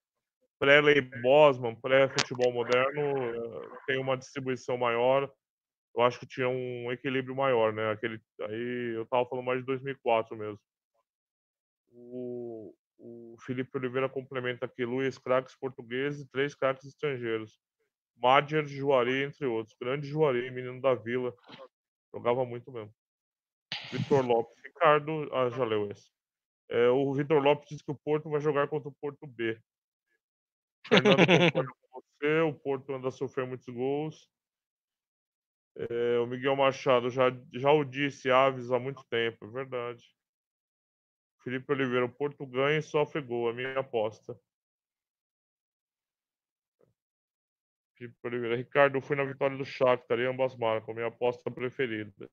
[0.61, 5.29] pré Lei Bosman, pré futebol moderno, eh, tem uma distribuição maior.
[5.93, 7.91] Eu acho que tinha um equilíbrio maior, né?
[7.91, 10.61] Aquele aí eu tava falando mais de 2004 mesmo.
[11.91, 17.59] O, o Felipe Oliveira complementa aqui Luiz craques portugueses e três craques estrangeiros.
[18.17, 19.77] Madger, Juari, entre outros.
[19.81, 21.35] Grande Juari, menino da Vila.
[22.15, 22.95] Jogava muito mesmo.
[23.93, 24.57] Vitor Lopes.
[24.65, 26.11] Ricardo, ah, já leu esse.
[26.69, 29.61] É, o Vitor Lopes diz que o Porto vai jogar contra o Porto B.
[30.89, 34.29] Fernando concorda com você, o Porto anda a sofrer muitos gols.
[35.77, 40.03] É, o Miguel Machado já, já o disse, Aves, há muito tempo, é verdade.
[41.43, 44.39] Felipe Oliveira, o Porto ganha e sofre gol, é minha aposta.
[47.97, 52.31] Felipe Oliveira, Ricardo, fui na vitória do Shakhtar e ambas marcam, minha aposta preferida.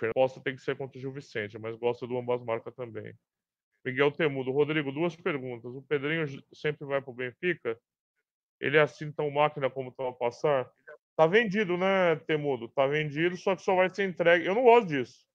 [0.00, 3.14] Fernando tem que ser contra o Gil Vicente, mas gosta do ambas marcas também.
[3.84, 4.50] Miguel Temudo.
[4.50, 5.74] Rodrigo, duas perguntas.
[5.74, 7.78] O Pedrinho sempre vai para o Benfica?
[8.58, 10.70] Ele é assim tão máquina como estão a passar?
[11.16, 12.68] Tá vendido, né, Temudo?
[12.68, 14.46] Tá vendido, só que só vai ser entregue.
[14.46, 15.26] Eu não gosto disso.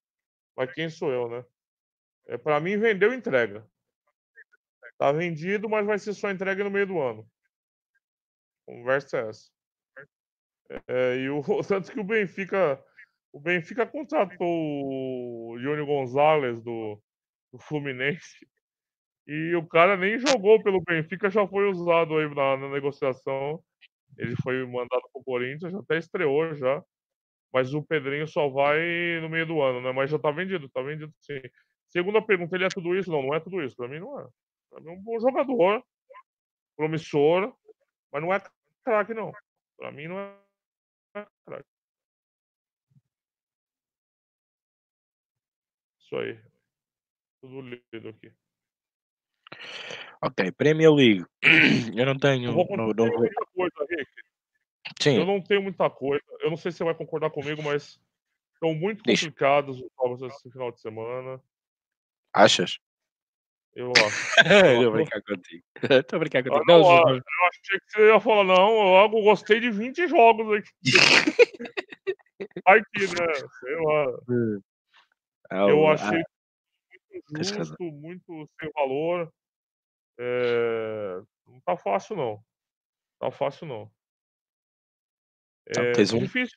[0.55, 1.45] Mas quem sou eu, né?
[2.28, 3.68] É, para mim, vendeu entrega.
[4.97, 7.30] Tá vendido, mas vai ser só entregue no meio do ano.
[8.66, 9.51] Conversa é essa.
[10.88, 12.84] É, e o tanto que o Benfica
[13.36, 16.98] o Benfica contratou o Júnior Gonzalez do,
[17.52, 18.48] do, Fluminense
[19.28, 23.62] e o cara nem jogou pelo Benfica, já foi usado aí na, na negociação.
[24.18, 26.82] Ele foi mandado para o Corinthians, já até estreou já.
[27.54, 28.80] Mas o Pedrinho só vai
[29.22, 29.92] no meio do ano, né?
[29.92, 31.42] Mas já tá vendido, tá vendido sim.
[31.90, 33.12] Segunda pergunta, ele é tudo isso?
[33.12, 33.76] Não, não é tudo isso.
[33.76, 34.28] Para mim não é.
[34.70, 35.84] Pra mim é um bom jogador,
[36.78, 37.54] promissor,
[38.14, 38.42] mas não é
[38.86, 39.34] craque, não.
[39.78, 41.76] Para mim não é craque.
[46.16, 46.39] Isso aí.
[47.41, 48.32] Tudo lido aqui.
[50.22, 51.26] Ok, Premier League.
[51.99, 52.45] Eu não tenho.
[52.51, 53.30] Eu não, não vou...
[53.53, 54.11] coisa, Rick.
[55.01, 55.18] Sim.
[55.18, 56.24] Eu não tenho muita coisa.
[56.39, 57.99] Eu não sei se você vai concordar comigo, mas
[58.53, 59.20] estão muito Diz.
[59.20, 61.41] complicados os jogos esse final de semana.
[62.34, 62.80] Achas?
[63.76, 64.05] Eu acho.
[64.80, 65.63] Estou brincar contigo.
[65.99, 66.66] Estou brincar Ah, contigo.
[66.66, 69.70] não, Não, ah, mas- eu achei que você ia falar, não, eu logo gostei de
[69.70, 70.72] 20 jogos aqui.
[72.68, 73.34] Ai que, né?
[73.59, 74.18] Sei lá.
[75.50, 76.26] Ah, Eu achei ah,
[77.32, 79.32] muito justo, muito sem valor.
[80.20, 82.43] É, Não tá fácil, não.
[83.20, 83.91] Tá fácil, não.
[85.68, 86.56] É um- difícil.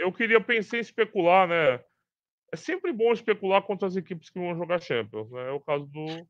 [0.00, 1.84] Eu queria pensar em especular, né?
[2.52, 5.48] É sempre bom especular contra as equipes que vão jogar Champions, né?
[5.48, 6.28] É o caso do.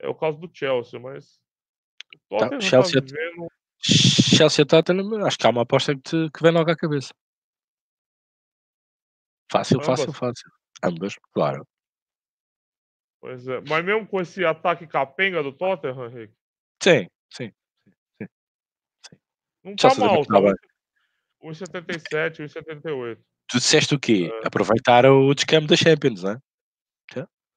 [0.00, 1.40] É o caso do Chelsea, mas.
[2.28, 3.48] Tottenham tá Chelsea- vivendo.
[3.78, 7.12] Chelsea Tottenham, acho que há uma aposta que, te, que vem logo à cabeça.
[9.50, 10.50] Fácil, fácil, fácil.
[10.82, 11.66] Ambas, claro.
[13.20, 13.60] Pois é.
[13.68, 16.34] Mas mesmo com esse ataque capenga do Tottenham, Henrique,
[16.82, 17.52] Sim, sim.
[19.62, 20.26] não tá Chelsea também mal.
[20.26, 20.54] tá Tá bem.
[21.50, 23.20] 1,77, 1,78.
[23.48, 24.30] Tu disseste o quê?
[24.42, 24.46] É.
[24.46, 26.38] Aproveitar o descampo da Champions, não é?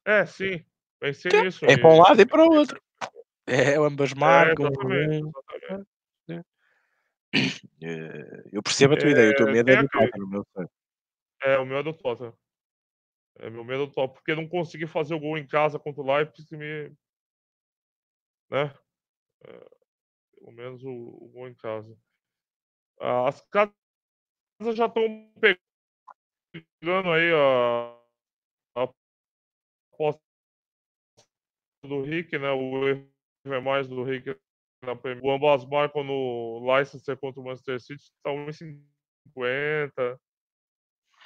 [0.08, 0.64] É, sim.
[1.00, 1.66] Pensei Então, nisso.
[1.66, 1.82] É aí.
[1.82, 2.80] para um lado e para o outro.
[3.48, 4.68] É, ambas É, marcam.
[4.68, 5.88] exatamente, um- exatamente.
[7.82, 10.44] Eh, Eu percebo a tua ideia, o teu É, medo é do Tottenham.
[11.42, 12.34] É, o meu é do Tottenham.
[13.38, 14.14] É, meu medo do Tottenham.
[14.14, 16.90] Porque não consegui fazer o gol em casa contra o Leipzig me.
[18.50, 18.74] Né?
[19.44, 19.70] É,
[20.38, 21.98] pelo menos o, o gol em casa.
[23.00, 23.74] Ah, As casas
[24.76, 25.32] já estão
[26.82, 28.00] pegando aí a,
[28.82, 28.94] a
[29.94, 30.22] aposta
[31.84, 32.52] do Rick, né?
[32.52, 33.10] O erro
[33.46, 34.36] é mais do Rick
[34.84, 35.24] na Premier.
[35.24, 40.20] O ambas marcam no Leicester contra o Manchester City, tá 1,50.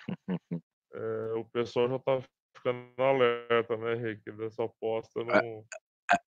[0.93, 2.21] É, o pessoal já tá
[2.55, 5.23] ficando alerta, né, Rick, dessa aposta.
[5.23, 5.63] Não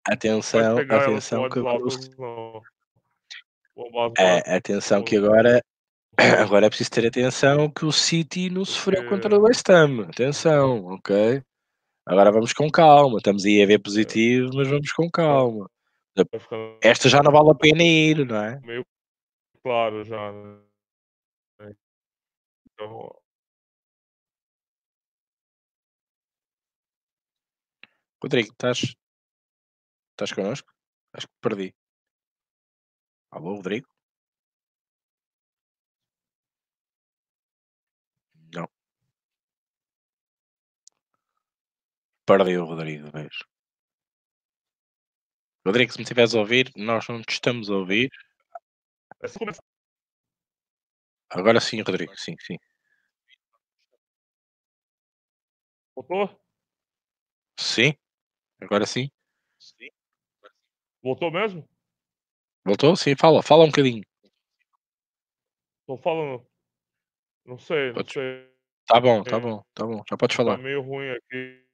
[0.07, 1.59] Atenção, atenção que
[4.19, 5.59] é, atenção que agora,
[6.39, 10.03] agora é preciso ter atenção que o City não sofreu contra o Porque- West Ham.
[10.07, 11.41] Atenção, ok?
[12.05, 13.17] Agora vamos com calma.
[13.17, 13.65] Estamos aí a É.
[13.65, 15.67] ver positivos, mas vamos com calma.
[16.15, 18.59] vai ficando Esta já não vale a pena ir, não é?
[18.59, 18.85] meio
[19.63, 20.59] claro já, né?
[22.73, 23.15] Então,
[28.23, 28.79] Rodrigo, estás,
[30.11, 30.69] estás connosco?
[31.15, 31.67] Acho que perdi.
[33.29, 33.87] Alô, Rodrigo?
[38.53, 38.67] Não.
[42.29, 43.35] Perdeu o Rodrigo vez.
[45.65, 48.09] Rodrigo, se me estiveres a ouvir, nós não te estamos a ouvir.
[51.29, 52.57] Agora sim, Rodrigo, sim, sim.
[55.95, 56.29] Voltou?
[57.57, 57.95] Sim?
[58.61, 59.09] Agora sim?
[61.03, 61.67] Voltou mesmo?
[62.63, 62.95] Voltou?
[62.95, 64.03] Sim, fala, fala um bocadinho.
[65.87, 66.45] Tô falando.
[67.43, 68.51] Não sei, não sei.
[68.85, 69.39] Tá bom, tá É.
[69.39, 70.03] bom, tá bom.
[70.09, 70.57] Já podes Tá falar.
[70.57, 71.65] meio ruim aqui.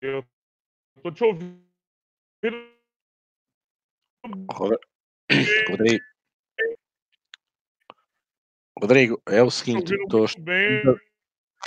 [0.00, 0.24] Eu
[1.02, 1.64] tô te ouvindo.
[5.68, 6.04] Rodrigo.
[8.78, 10.82] Rodrigo, é o Te seguinte, muito bem.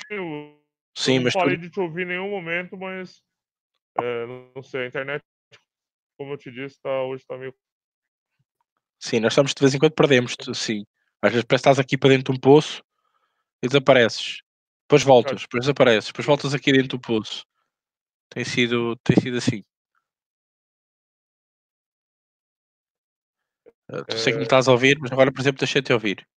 [0.10, 0.62] Eu
[0.96, 3.24] Sim, não mas tu- parei de te ouvir em nenhum momento, mas
[4.04, 4.26] é,
[4.56, 5.24] não sei, a internet,
[6.18, 7.54] como eu te disse, tá, hoje tá meio.
[9.00, 10.86] sim, nós estamos de vez em quando perdemos, sim.
[11.22, 12.84] Às vezes parece que estás aqui para dentro de um poço
[13.64, 14.42] e desapareces.
[14.84, 17.46] Depois voltas, depois desapareces, depois voltas aqui dentro do poço.
[18.30, 19.64] Tem sido, tem sido assim.
[23.92, 24.46] Eh, Tu sei que me É.
[24.46, 26.28] estás a ouvir, mas agora, por exemplo, deixei-te ouvir.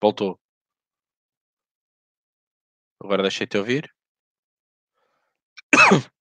[0.00, 0.38] Voltou.
[3.02, 3.90] Agora deixei-te ouvir.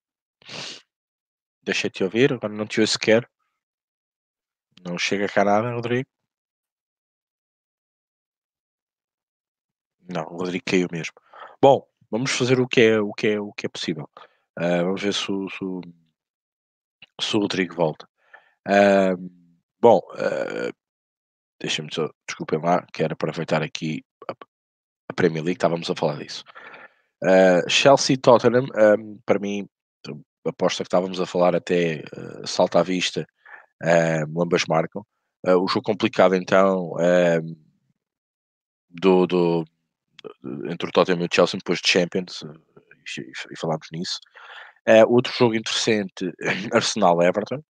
[1.64, 3.30] Deixei-te ouvir, agora não te ouço sequer.
[4.84, 6.10] Não chega cá nada, Rodrigo.
[10.08, 11.14] Não, o Rodrigo caiu mesmo.
[11.62, 14.10] Bom, vamos fazer o que é, o que é, o que é possível.
[14.58, 15.64] Ah, vamos ver se o, se
[17.22, 18.08] se o Rodrigo volta.
[18.68, 19.16] Ah,
[19.80, 20.72] bom, ah,
[21.60, 24.34] deixa-me só, desculpem lá, quero aproveitar aqui a,
[25.10, 26.44] a Premier League, estávamos a falar disso.
[27.24, 28.96] Ah, Chelsea Tottenham, ah,
[29.26, 29.68] para mim,
[30.50, 32.04] aposta que estávamos a falar até
[32.46, 33.28] salta à vista,
[33.82, 35.06] ah, ambas marcam.
[35.46, 37.40] Ah, o jogo complicado então ah,
[38.90, 39.66] do, do,
[40.70, 42.44] entre o Tottenham e o Chelsea depois de Champions,
[43.18, 44.20] e, e- falámos nisso.
[45.08, 46.32] Outro jogo interessante,
[46.74, 47.62] Arsenal-Everton.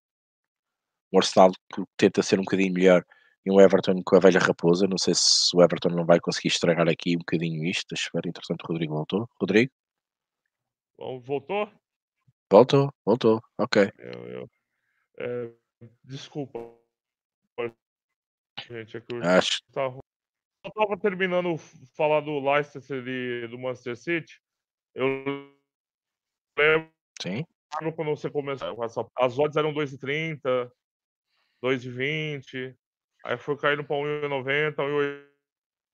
[1.12, 3.04] Um Arsenal que tenta ser um bocadinho melhor
[3.46, 4.88] e um Everton com a velha raposa.
[4.88, 7.88] Não sei se o Everton não vai conseguir estragar aqui um bocadinho isto.
[7.90, 9.28] Deixa eu ver, entretanto, o Rodrigo voltou.
[9.40, 9.72] Rodrigo?
[10.98, 11.70] Bom, voltou?
[12.52, 13.92] Voltou, voltou, ok.
[14.00, 14.50] Eu, eu,
[15.20, 15.52] é,
[16.04, 16.76] desculpa.
[18.68, 19.60] Gente, é que eu Acho.
[19.72, 20.00] Tava...
[20.66, 21.58] Eu tava terminando
[21.96, 24.42] falar do Leicester e do Manchester City.
[24.96, 25.08] Eu
[26.58, 26.92] lembro
[27.22, 27.46] Sim.
[27.96, 28.76] quando você começou.
[29.16, 30.70] As odds eram 2,30,
[31.64, 32.76] 2,20.
[33.24, 34.76] Aí foi caindo pra 1,90,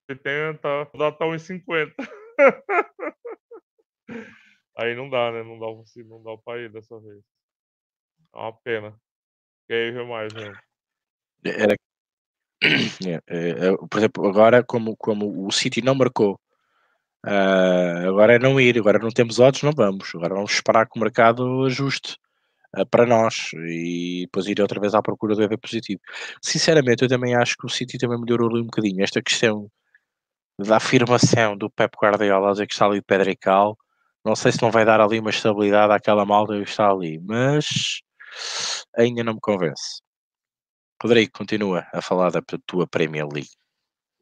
[0.09, 0.89] 1,80.
[0.97, 1.93] Dá até 1,50.
[4.77, 5.43] Aí não dá, né?
[5.43, 5.67] Não dá,
[6.05, 7.23] não dá pra ir dessa vez.
[8.33, 8.99] É uma pena.
[9.69, 10.55] E aí mais mesmo.
[11.43, 11.75] Era
[13.05, 16.39] é, é, é, por exemplo, agora como, como o City não marcou,
[17.25, 20.97] uh, agora é não ir, agora não temos odds, não vamos, agora vamos esperar que
[20.97, 22.17] o mercado ajuste
[22.77, 26.01] uh, para nós e depois ir outra vez à procura do EV positivo.
[26.41, 29.03] Sinceramente, eu também acho que o City também melhorou ali um bocadinho.
[29.03, 29.69] Esta questão
[30.59, 33.77] da afirmação do Pep Guardiola, dizer que está ali de pedra e cal,
[34.25, 38.01] não sei se não vai dar ali uma estabilidade àquela malta que está ali, mas
[38.97, 40.01] ainda não me convence.
[41.01, 43.51] Rodrigo, continua a falar da tua Premier League.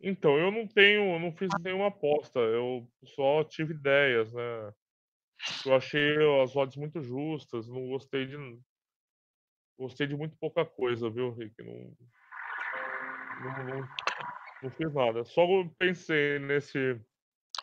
[0.01, 4.74] Então, eu não tenho, não fiz nenhuma aposta, eu só tive ideias, né?
[5.66, 8.36] Eu achei as odds muito justas, não gostei de
[9.80, 11.56] gostei de muito pouca coisa, viu, Rick?
[11.64, 11.95] Não,
[13.41, 13.88] não, não,
[14.64, 15.24] não fiz nada.
[15.24, 15.45] Só
[15.80, 16.99] pensei nesse.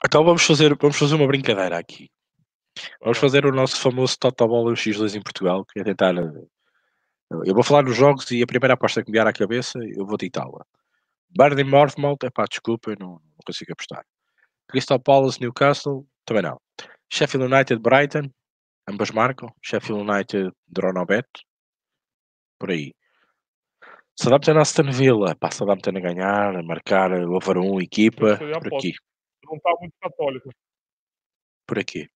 [0.04, 2.10] Então vamos fazer, vamos fazer uma brincadeira aqui.
[3.00, 6.14] Vamos fazer o nosso famoso Totobola X2 em Portugal, que é tentar
[7.30, 10.04] eu vou falar dos jogos e a primeira aposta que me vier à cabeça, eu
[10.04, 10.66] vou ditá-la.
[11.30, 14.04] Burnley Morpmouth, é pá, desculpa, eu não, não consigo apostar.
[14.68, 16.60] Crystal Palace Newcastle, também não.
[17.08, 18.32] Sheffield United Brighton,
[18.88, 19.48] ambas marcam.
[19.62, 21.28] Sheffield United Dronobet,
[22.58, 22.92] por aí.
[24.18, 28.92] Southampton Aston Villa, pá, Southampton a ganhar, a marcar, over 1, equipa, por aqui.
[29.44, 30.50] Não está muito católico.
[31.64, 32.08] Por aqui.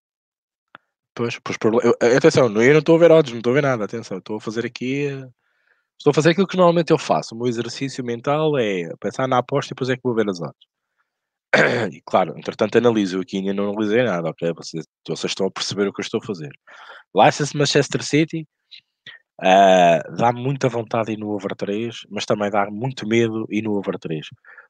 [1.15, 3.85] Pois, pois eu, atenção, eu não estou a ver odds, não estou a ver nada,
[3.85, 5.07] atenção, estou a fazer aqui.
[5.99, 7.35] Estou a fazer aquilo que normalmente eu faço.
[7.35, 10.41] O meu exercício mental é pensar na aposta e depois é que vou ver as
[10.41, 10.67] odds.
[11.93, 14.53] E claro, entretanto analiso, eu aqui ainda não analisei nada, ok?
[14.55, 16.51] Vocês, vocês estão a perceber o que eu estou a fazer.
[17.15, 18.47] License Manchester City
[19.41, 23.75] uh, dá muita vontade ir no over 3, mas também dá muito medo ir no
[23.75, 24.27] over 3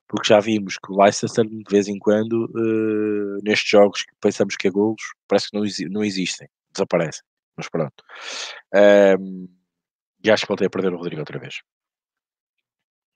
[0.09, 4.57] porque já vimos que o Leicester, de vez em quando, uh, nestes jogos que pensamos
[4.57, 7.23] que é golos, parece que não, não existem, desaparecem.
[7.57, 8.03] Mas pronto.
[8.75, 9.49] Um,
[10.23, 11.63] e acho que voltei a perder o Rodrigo outra vez.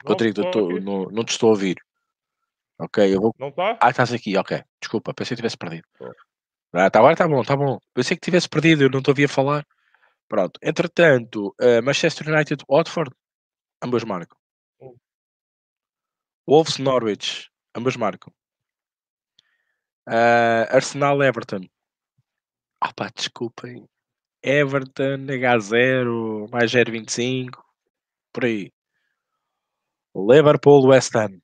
[0.05, 0.41] Não, Rodrigo,
[0.81, 1.77] não, não te estou a ouvir.
[2.79, 3.35] Ok, eu vou.
[3.39, 3.77] Não está?
[3.81, 4.63] Ah, estás aqui, ok.
[4.81, 5.87] Desculpa, pensei que tivesse perdido.
[6.73, 7.79] Ah, tá, agora está bom, está bom.
[7.93, 9.67] Pensei que tivesse perdido, eu não te ouvia falar.
[10.29, 10.61] Pronto.
[10.63, 13.11] Entretanto, uh, Manchester United, Watford,
[13.83, 14.39] ambas marcam.
[16.49, 18.33] Wolves Norwich, ambas marcam.
[20.09, 21.69] Uh, Arsenal Everton.
[22.81, 23.87] Ah pá, desculpem.
[24.43, 27.63] Everton, H0, mais 0,25,
[28.33, 28.73] por aí.
[30.17, 31.39] Liverpool West Ham.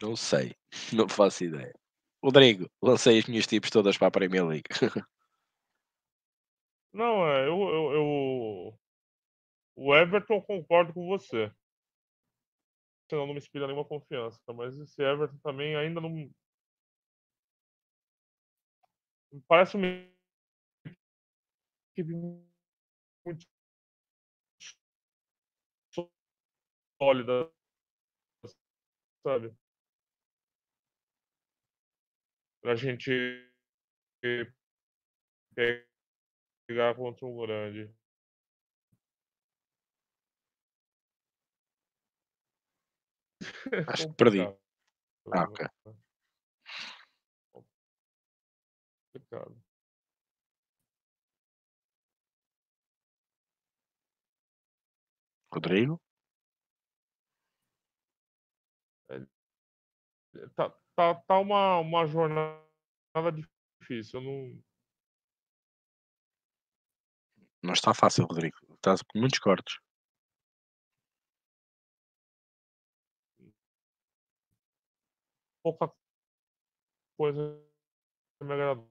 [0.00, 0.56] Não sei,
[0.96, 1.74] não faço ideia.
[2.24, 4.70] Rodrigo, lancei as minhas tipos todas para a Premier League.
[6.94, 8.78] não, é, eu, eu, eu,
[9.76, 11.52] O Everton concordo com você
[13.12, 14.40] senão não me inspira nenhuma confiança.
[14.54, 16.30] Mas esse Everton também ainda não.
[19.46, 19.86] Parece uma
[21.96, 22.12] equipe
[23.26, 23.46] muito
[26.98, 27.52] sólida,
[29.22, 29.54] sabe?
[32.60, 33.12] Pra gente
[36.66, 38.01] pegar contra um grande.
[43.88, 44.40] Acho que perdi.
[45.32, 45.66] Ah, ok.
[49.12, 49.62] Complicado.
[55.52, 56.00] Rodrigo?
[59.10, 59.20] É,
[60.56, 62.62] tá, tá, tá uma, uma jornada
[63.80, 64.20] difícil.
[64.20, 64.62] Eu não.
[67.62, 68.56] Não está fácil, Rodrigo.
[68.74, 69.81] Estás com muitos cortes.
[75.62, 75.90] Pouca
[77.16, 77.58] coisa
[78.42, 78.88] me agradou.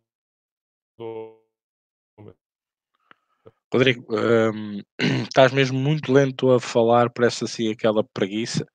[3.74, 4.82] Rodrigo, hum,
[5.24, 8.65] estás mesmo muito lento a falar, parece assim aquela preguiça.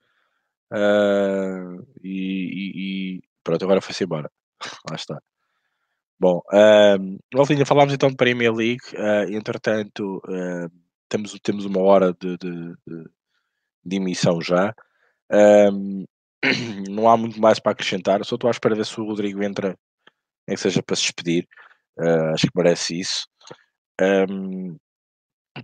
[0.72, 4.30] Uh, e, e, pronto, agora foi-se embora.
[4.90, 5.20] Lá está.
[6.18, 8.82] Bom, um, Valtinha, falámos então de Premier League.
[8.94, 10.70] Uh, entretanto, uh,
[11.08, 13.04] temos, temos uma hora de, de, de,
[13.84, 14.74] de emissão já.
[15.30, 16.06] Um,
[16.90, 18.24] não há muito mais para acrescentar.
[18.24, 19.76] Só estou à espera ver se o Rodrigo entra,
[20.48, 21.46] nem que seja para se despedir.
[21.98, 23.26] Uh, acho que merece isso.
[24.00, 24.76] Um,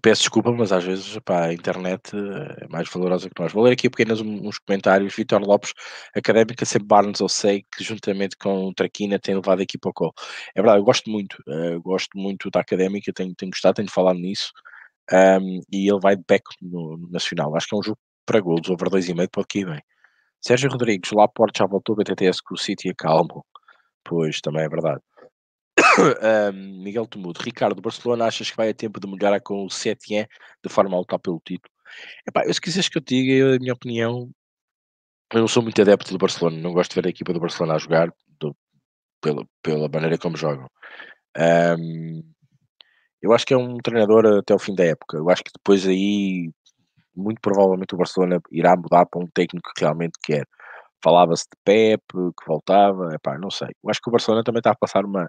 [0.00, 3.52] Peço desculpa, mas às vezes pá, a internet eh, é mais valorosa que nós.
[3.52, 5.14] Vou ler aqui apenas uns comentários.
[5.14, 5.74] Vitor Lopes,
[6.16, 9.92] académica, sempre Barnes, eu sei que juntamente com o Traquina tem levado a equipa ao
[9.92, 10.14] colo.
[10.54, 14.18] É verdade, eu gosto muito, uh, gosto muito da académica, tenho, tenho gostado, tenho falado
[14.18, 14.50] nisso.
[15.12, 17.54] Um, e ele vai de back no, no, Nacional.
[17.56, 19.82] Acho que é um jogo para golos, over 2,5 pode que ir bem.
[20.44, 23.44] Sérgio Rodrigues, Laporte já voltou, BTTS com o City acalmo.
[24.04, 25.00] Pois, também é verdade.
[26.52, 30.26] um, Miguel Temudo, Ricardo, Barcelona, achas que vai a tempo de melhorar com o Setien
[30.62, 31.72] de forma a lutar pelo título?
[32.26, 34.30] Epá, eu, se quiseres que eu te diga, a minha opinião,
[35.32, 37.74] eu não sou muito adepto do Barcelona, não gosto de ver a equipa do Barcelona
[37.74, 38.56] a jogar do,
[39.20, 40.68] pela, pela maneira como jogam.
[41.36, 42.22] Um,
[43.22, 45.16] eu acho que é um treinador até o fim da época.
[45.16, 46.50] Eu acho que depois aí,
[47.14, 50.46] muito provavelmente, o Barcelona irá mudar para um técnico que realmente quer.
[51.02, 53.68] Falava-se de Pep, que voltava, epá, não sei.
[53.82, 55.28] Eu acho que o Barcelona também está a passar uma,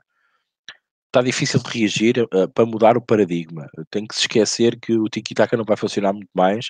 [1.07, 3.67] está difícil de reagir uh, para mudar o paradigma.
[3.91, 6.67] Tem que se esquecer que o tiki-taka não vai funcionar muito mais.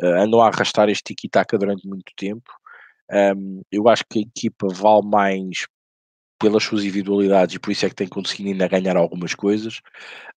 [0.00, 2.50] Uh, andam a arrastar este tiki-taka durante muito tempo.
[3.10, 5.66] Um, eu acho que a equipa vale mais
[6.42, 9.76] pelas suas individualidades e por isso é que tem conseguido ainda ganhar algumas coisas,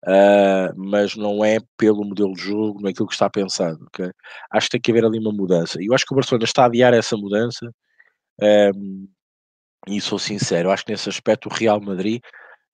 [0.06, 3.84] uh, mas não é pelo modelo de jogo, não é aquilo que está pensado.
[3.88, 4.12] Okay?
[4.52, 5.82] Acho que tem que haver ali uma mudança.
[5.82, 7.72] E eu acho que o Barcelona está a adiar essa mudança.
[8.40, 9.08] Um,
[9.88, 12.22] e sou sincero, acho que nesse aspecto o Real Madrid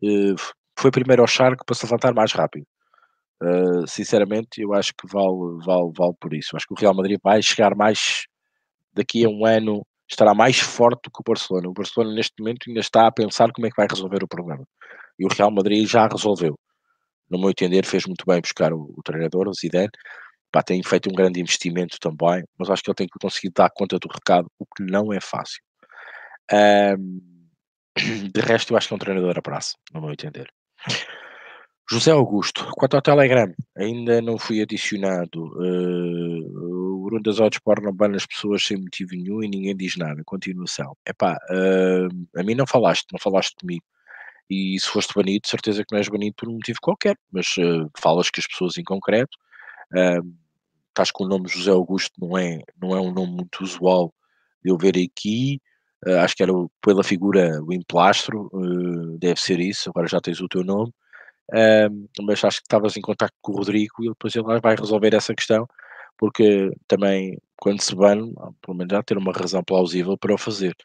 [0.03, 0.35] uh,
[0.77, 2.65] foi primeiro ao charco para se levantar mais rápido.
[3.41, 6.55] Uh, sinceramente, eu acho que vale, vale, vale por isso.
[6.55, 8.25] Acho que o Real Madrid vai chegar mais
[8.93, 11.69] daqui a um ano, estará mais forte do que o Barcelona.
[11.69, 14.65] O Barcelona, neste momento, ainda está a pensar como é que vai resolver o problema.
[15.17, 16.57] E o Real Madrid já resolveu.
[17.29, 19.89] No meu entender, fez muito bem buscar o, o treinador, o Zidane.
[20.51, 23.69] Pá, tem feito um grande investimento também, mas acho que ele tem que conseguir dar
[23.73, 25.61] conta do recado, o que não é fácil.
[26.51, 27.21] Um,
[28.33, 30.47] de resto, eu acho que é um treinador a prazo, no meu entender.
[31.89, 35.43] José Augusto, quanto ao Telegram, ainda não fui adicionado.
[35.57, 36.70] Uh,
[37.11, 40.21] o Bruno das Odds não ban as pessoas sem motivo nenhum e ninguém diz nada.
[40.25, 40.95] Continuação.
[41.07, 43.83] Epá, uh, a mim não falaste, não falaste comigo.
[44.49, 47.89] E se foste banido, certeza que não és banido por um motivo qualquer, mas uh,
[47.97, 49.37] falas que as pessoas em concreto.
[49.93, 50.33] Uh,
[50.89, 54.13] estás com o nome José Augusto, não é, não é um nome muito usual
[54.63, 55.59] de eu ver aqui.
[56.05, 56.51] Uh, acho que era
[56.81, 60.89] pela figura, o emplastro, uh, deve ser isso, agora já tens o teu nome,
[61.53, 65.13] uh, mas acho que estavas em contato com o Rodrigo e depois ele vai resolver
[65.13, 65.67] essa questão,
[66.21, 70.75] porque também, quando se bane, pelo menos já ter uma razão plausível para o fazer.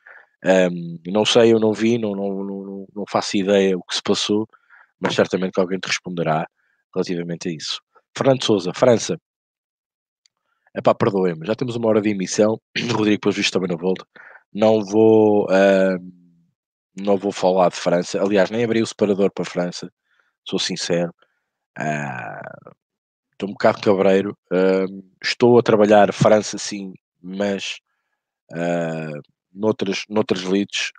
[0.43, 4.03] Um, não sei, eu não vi, não, não, não, não faço ideia o que se
[4.03, 4.49] passou,
[4.99, 6.47] mas certamente que alguém te responderá
[6.95, 7.81] relativamente a isso.
[8.17, 9.19] Fernando Souza, França.
[10.75, 12.59] Epá, perdoem-me, já temos uma hora de emissão,
[12.93, 14.07] Rodrigo depois visto também na volta.
[14.55, 15.47] Não vou,
[16.99, 18.23] não vou falar de França.
[18.23, 19.93] Aliás, nem abri o separador para a França,
[20.49, 21.13] sou sincero.
[21.79, 22.86] Uh,
[23.37, 24.37] estou um bocado cabreiro.
[24.51, 27.79] Uh, estou a trabalhar França, sim, mas
[28.53, 29.21] uh,
[29.53, 30.91] noutras, noutras leads.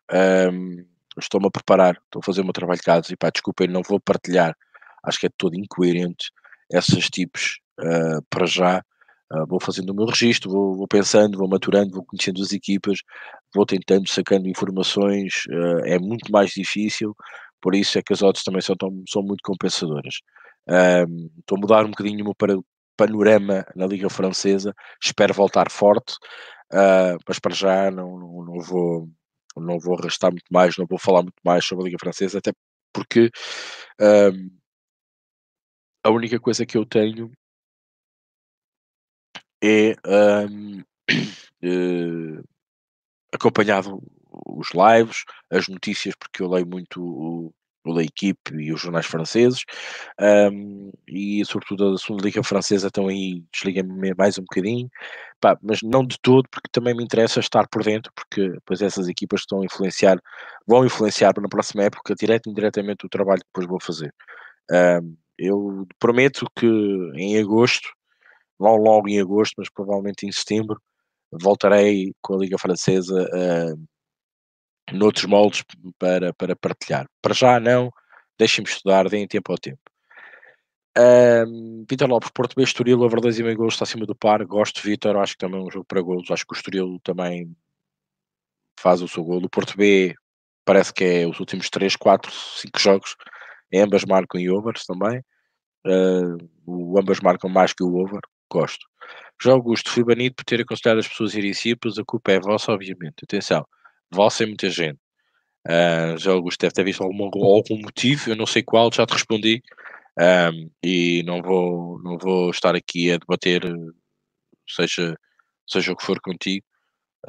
[1.19, 3.81] estou-me a preparar, estou a fazer o meu trabalho de casa e pá, desculpem, não
[3.81, 4.55] vou partilhar.
[5.03, 6.31] Acho que é todo incoerente
[6.71, 8.83] esses tipos uh, para já.
[9.31, 12.99] Uh, vou fazendo o meu registro, vou, vou, pensando, vou maturando, vou conhecendo as equipas,
[13.53, 17.13] vou tentando, sacando informações, uh, é muito mais difícil,
[17.61, 20.21] por isso é que as odds também são, tão, são muito compensadoras.
[20.67, 22.63] Uh, estou a mudar um bocadinho o meu
[22.97, 26.15] panorama na Liga Francesa, espero voltar forte,
[26.73, 29.09] ah, mas para já não, não, não, vou
[29.55, 32.51] não vou arrastar muito mais, não vou falar muito mais sobre a Liga Francesa, até
[32.93, 33.29] porque
[36.03, 37.31] a única coisa que eu tenho
[39.63, 39.95] é
[40.49, 40.79] um,
[41.63, 42.43] uh,
[43.33, 44.01] acompanhado
[44.45, 47.53] os lives, as notícias, porque eu leio muito o,
[47.89, 49.63] o La Equipe e os jornais franceses,
[50.51, 54.89] um, e sobretudo a segunda liga francesa estão aí, desliguem-me mais um bocadinho,
[55.39, 59.07] pá, mas não de todo, porque também me interessa estar por dentro, porque depois essas
[59.07, 60.19] equipas estão a influenciar,
[60.67, 64.13] vão influenciar na próxima época, direto e indiretamente, o trabalho que depois vou fazer.
[64.71, 66.65] Um, eu prometo que
[67.15, 67.89] em agosto
[68.59, 70.81] não logo em agosto, mas provavelmente em setembro,
[71.31, 73.87] voltarei com a Liga Francesa uh,
[74.91, 75.63] noutros moldes
[75.97, 77.07] para, para partilhar.
[77.21, 77.91] Para já não,
[78.37, 79.79] deixem-me estudar, deem tempo ao tempo.
[80.97, 84.43] Um, Vitor Lopes, Porto B, Estoril, over 2,5 gols, está acima do par.
[84.45, 86.31] Gosto, Vitor, acho que também é um jogo para golos.
[86.31, 87.55] Acho que o Estoril também
[88.79, 89.43] faz o seu gol.
[89.43, 90.15] O Porto B
[90.65, 93.15] parece que é os últimos 3, 4, 5 jogos.
[93.73, 95.21] Ambas marcam em overs também.
[95.85, 98.21] Uh, ambas marcam mais que o over
[98.51, 98.85] gosto.
[99.41, 102.39] Já Augusto, fui banido por ter aconselhado as pessoas a irem simples, a culpa é
[102.39, 103.23] vossa, obviamente.
[103.23, 103.65] Atenção,
[104.11, 104.99] vossa é muita gente.
[105.67, 109.11] Uh, já Augusto deve ter visto algum, algum motivo, eu não sei qual, já te
[109.13, 109.61] respondi.
[110.17, 113.61] Um, e não vou, não vou estar aqui a debater,
[114.67, 115.15] seja,
[115.67, 116.65] seja o que for contigo,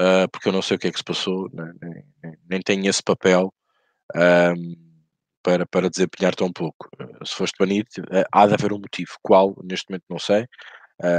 [0.01, 2.89] uh, porque eu não sei o que é que se passou, nem, nem, nem tenho
[2.89, 3.53] esse papel
[4.17, 4.75] um,
[5.43, 6.89] para, para desempenhar tão pouco.
[7.25, 9.13] Se foste banido, uh, há de haver um motivo.
[9.23, 10.47] Qual, neste momento não sei.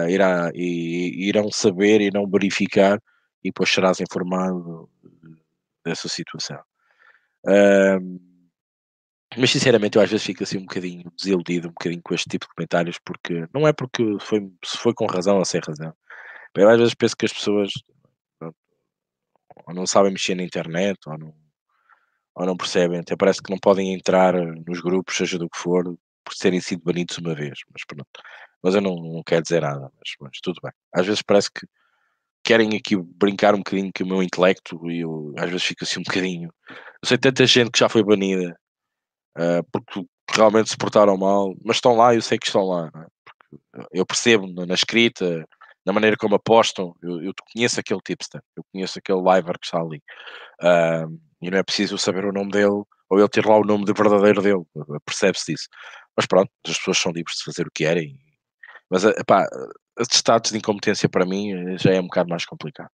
[0.10, 3.00] irá, e, irão saber não verificar,
[3.44, 4.90] e depois serás informado
[5.90, 6.60] dessa situação.
[9.38, 12.46] mas sinceramente eu às vezes fico assim um bocadinho desiludido um bocadinho com este tipo
[12.48, 15.94] de comentários porque não é porque foi, se foi com razão ou sem razão.
[16.56, 17.72] Eu às vezes penso que as pessoas
[19.70, 21.34] ou não sabem mexer na internet, ou não,
[22.36, 25.84] ou não percebem, até parece que não podem entrar nos grupos, seja do que for,
[26.24, 28.10] por terem sido banidos uma vez, mas pronto.
[28.64, 30.72] Mas eu não, não quero dizer nada, mas, mas tudo bem.
[30.94, 31.68] Às vezes parece que
[32.44, 36.00] querem aqui brincar um bocadinho com o meu intelecto e eu às vezes fico assim
[36.00, 36.50] um bocadinho.
[37.02, 38.58] Eu sei tanta gente que já foi banida
[39.38, 42.92] uh, porque realmente se portaram mal, mas estão lá eu sei que estão lá.
[42.96, 43.20] É?
[43.92, 45.46] eu percebo na, na escrita,
[45.86, 46.96] na maneira como apostam.
[47.02, 50.02] Eu, eu conheço aquele tipster, eu conheço aquele liver que está ali.
[50.62, 53.86] Uh, e não é preciso saber o nome dele ou ele ter lá o nome
[53.86, 54.64] de verdadeiro dele,
[55.04, 55.68] percebe-se disso.
[56.16, 58.20] Mas pronto, as pessoas são livres de fazer o que querem.
[58.90, 59.48] Mas, eh, pá,
[60.00, 62.90] atestados de incompetência para mim eh, já é um bocado mais complicado.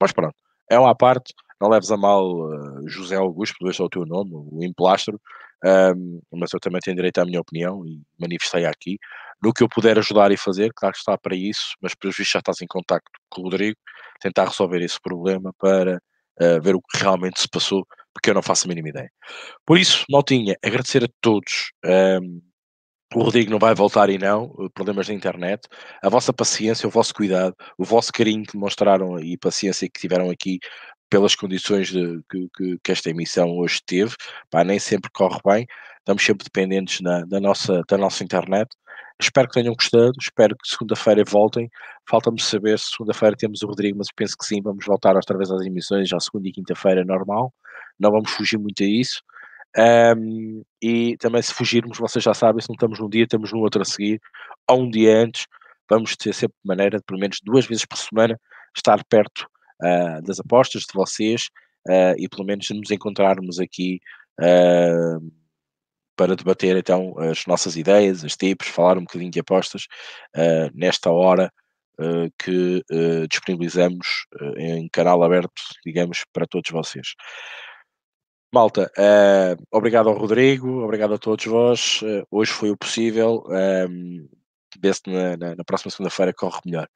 [0.00, 0.34] Mas pronto,
[0.70, 4.30] é uma parte, não leves a mal uh, José Augusto, este é o teu nome,
[4.32, 5.20] o emplastro,
[5.64, 8.98] um, mas eu também tenho direito à minha opinião e manifestei aqui
[9.42, 12.32] no que eu puder ajudar e fazer, claro que está para isso, mas pelos vistos
[12.32, 13.78] já estás em contacto com o Rodrigo,
[14.20, 16.00] tentar resolver esse problema para
[16.40, 19.10] uh, ver o que realmente se passou, porque eu não faço a mínima ideia.
[19.64, 21.70] Por isso, Maltinha, agradecer a todos.
[21.84, 22.40] Um,
[23.16, 25.66] o Rodrigo não vai voltar e não, eh, problemas da internet,
[26.02, 30.30] a vossa paciência, o vosso cuidado, o vosso carinho que mostraram e paciência que tiveram
[30.30, 30.58] aqui
[31.08, 34.14] pelas condições de, que, que, que, esta emissão hoje teve,
[34.50, 35.66] pá, nem sempre corre bem,
[35.98, 38.68] estamos sempre dependentes na, da, nossa, da nossa internet,
[39.18, 41.70] Espero que tenham gostado, espero que segunda-feira voltem.
[42.06, 45.50] Falta-me saber se segunda-feira temos o Rodrigo, mas penso que sim, vamos voltar outra vez
[45.50, 47.50] às emissões, já segunda e quinta-feira normal.
[47.98, 49.22] Não vamos fugir muito a isso.
[49.78, 53.58] Um, e também se fugirmos, vocês já sabem, se não estamos num dia, estamos no
[53.58, 54.20] outro a seguir,
[54.68, 55.46] ou um dia antes,
[55.88, 58.40] vamos ter sempre maneira de, pelo menos duas vezes por semana,
[58.74, 59.46] estar perto
[59.82, 61.48] uh, das apostas de vocês
[61.88, 64.00] uh, e pelo menos nos encontrarmos aqui
[64.40, 65.32] uh,
[66.16, 69.86] para debater então as nossas ideias, as tips, falar um bocadinho de apostas
[70.72, 71.52] nesta hora
[72.42, 72.82] que
[73.28, 74.24] disponibilizamos
[74.56, 77.08] em canal aberto, digamos, para todos vocês.
[78.52, 78.90] Malta,
[79.70, 82.00] obrigado ao Rodrigo, obrigado a todos vós.
[82.30, 83.44] hoje foi o possível.
[83.48, 84.28] Um,
[84.80, 86.88] Vê-se na, na, na próxima segunda-feira corre melhor.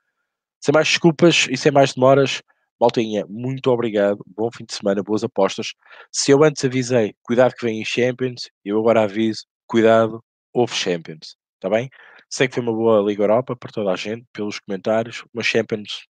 [0.60, 2.42] Sem mais desculpas e sem mais demoras,
[2.80, 4.24] Maltinha, muito obrigado.
[4.26, 5.74] Bom fim de semana, boas apostas.
[6.10, 11.36] Se eu antes avisei, cuidado que vem em Champions, eu agora aviso, cuidado, houve Champions.
[11.56, 11.90] Está bem?
[12.30, 15.24] Sei que foi uma boa Liga Europa para toda a gente, pelos comentários.
[15.34, 16.06] Uma Champions,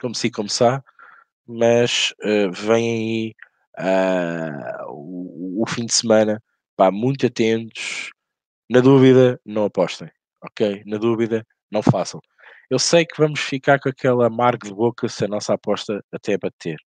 [0.00, 0.82] como se começar,
[1.46, 3.34] mas uh, vem aí
[3.78, 6.42] uh, o, o, fim de semana.
[6.76, 8.10] Pá, muito atentos.
[8.70, 10.10] Na dúvida, não apostem.
[10.42, 10.82] Ok?
[10.86, 12.20] Na dúvida, não façam.
[12.70, 16.38] Eu sei que vamos ficar com aquela amargo de boca se a nossa aposta até
[16.38, 16.76] bater.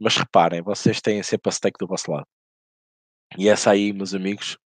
[0.00, 2.26] Mas reparem, vocês têm sempre a stake do vosso lado.
[3.36, 4.56] E essa aí, meus amigos,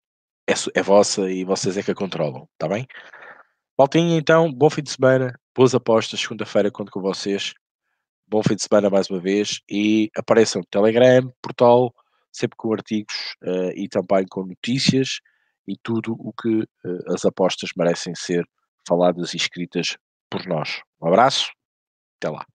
[0.48, 2.86] é, é vossa e vocês é que a controlam, tá bem?
[3.78, 7.54] Maltinha, então, bom fim de semana, boas apostas, segunda-feira conto com vocês.
[8.30, 11.92] Bom fim de semana mais uma vez e apareçam no Telegram, portal,
[12.32, 15.18] sempre com artigos uh, e também com notícias
[15.66, 18.44] e tudo o que uh, as apostas merecem ser
[18.86, 19.96] faladas e escritas
[20.30, 20.80] por nós.
[21.02, 21.50] Um abraço,
[22.20, 22.46] até lá.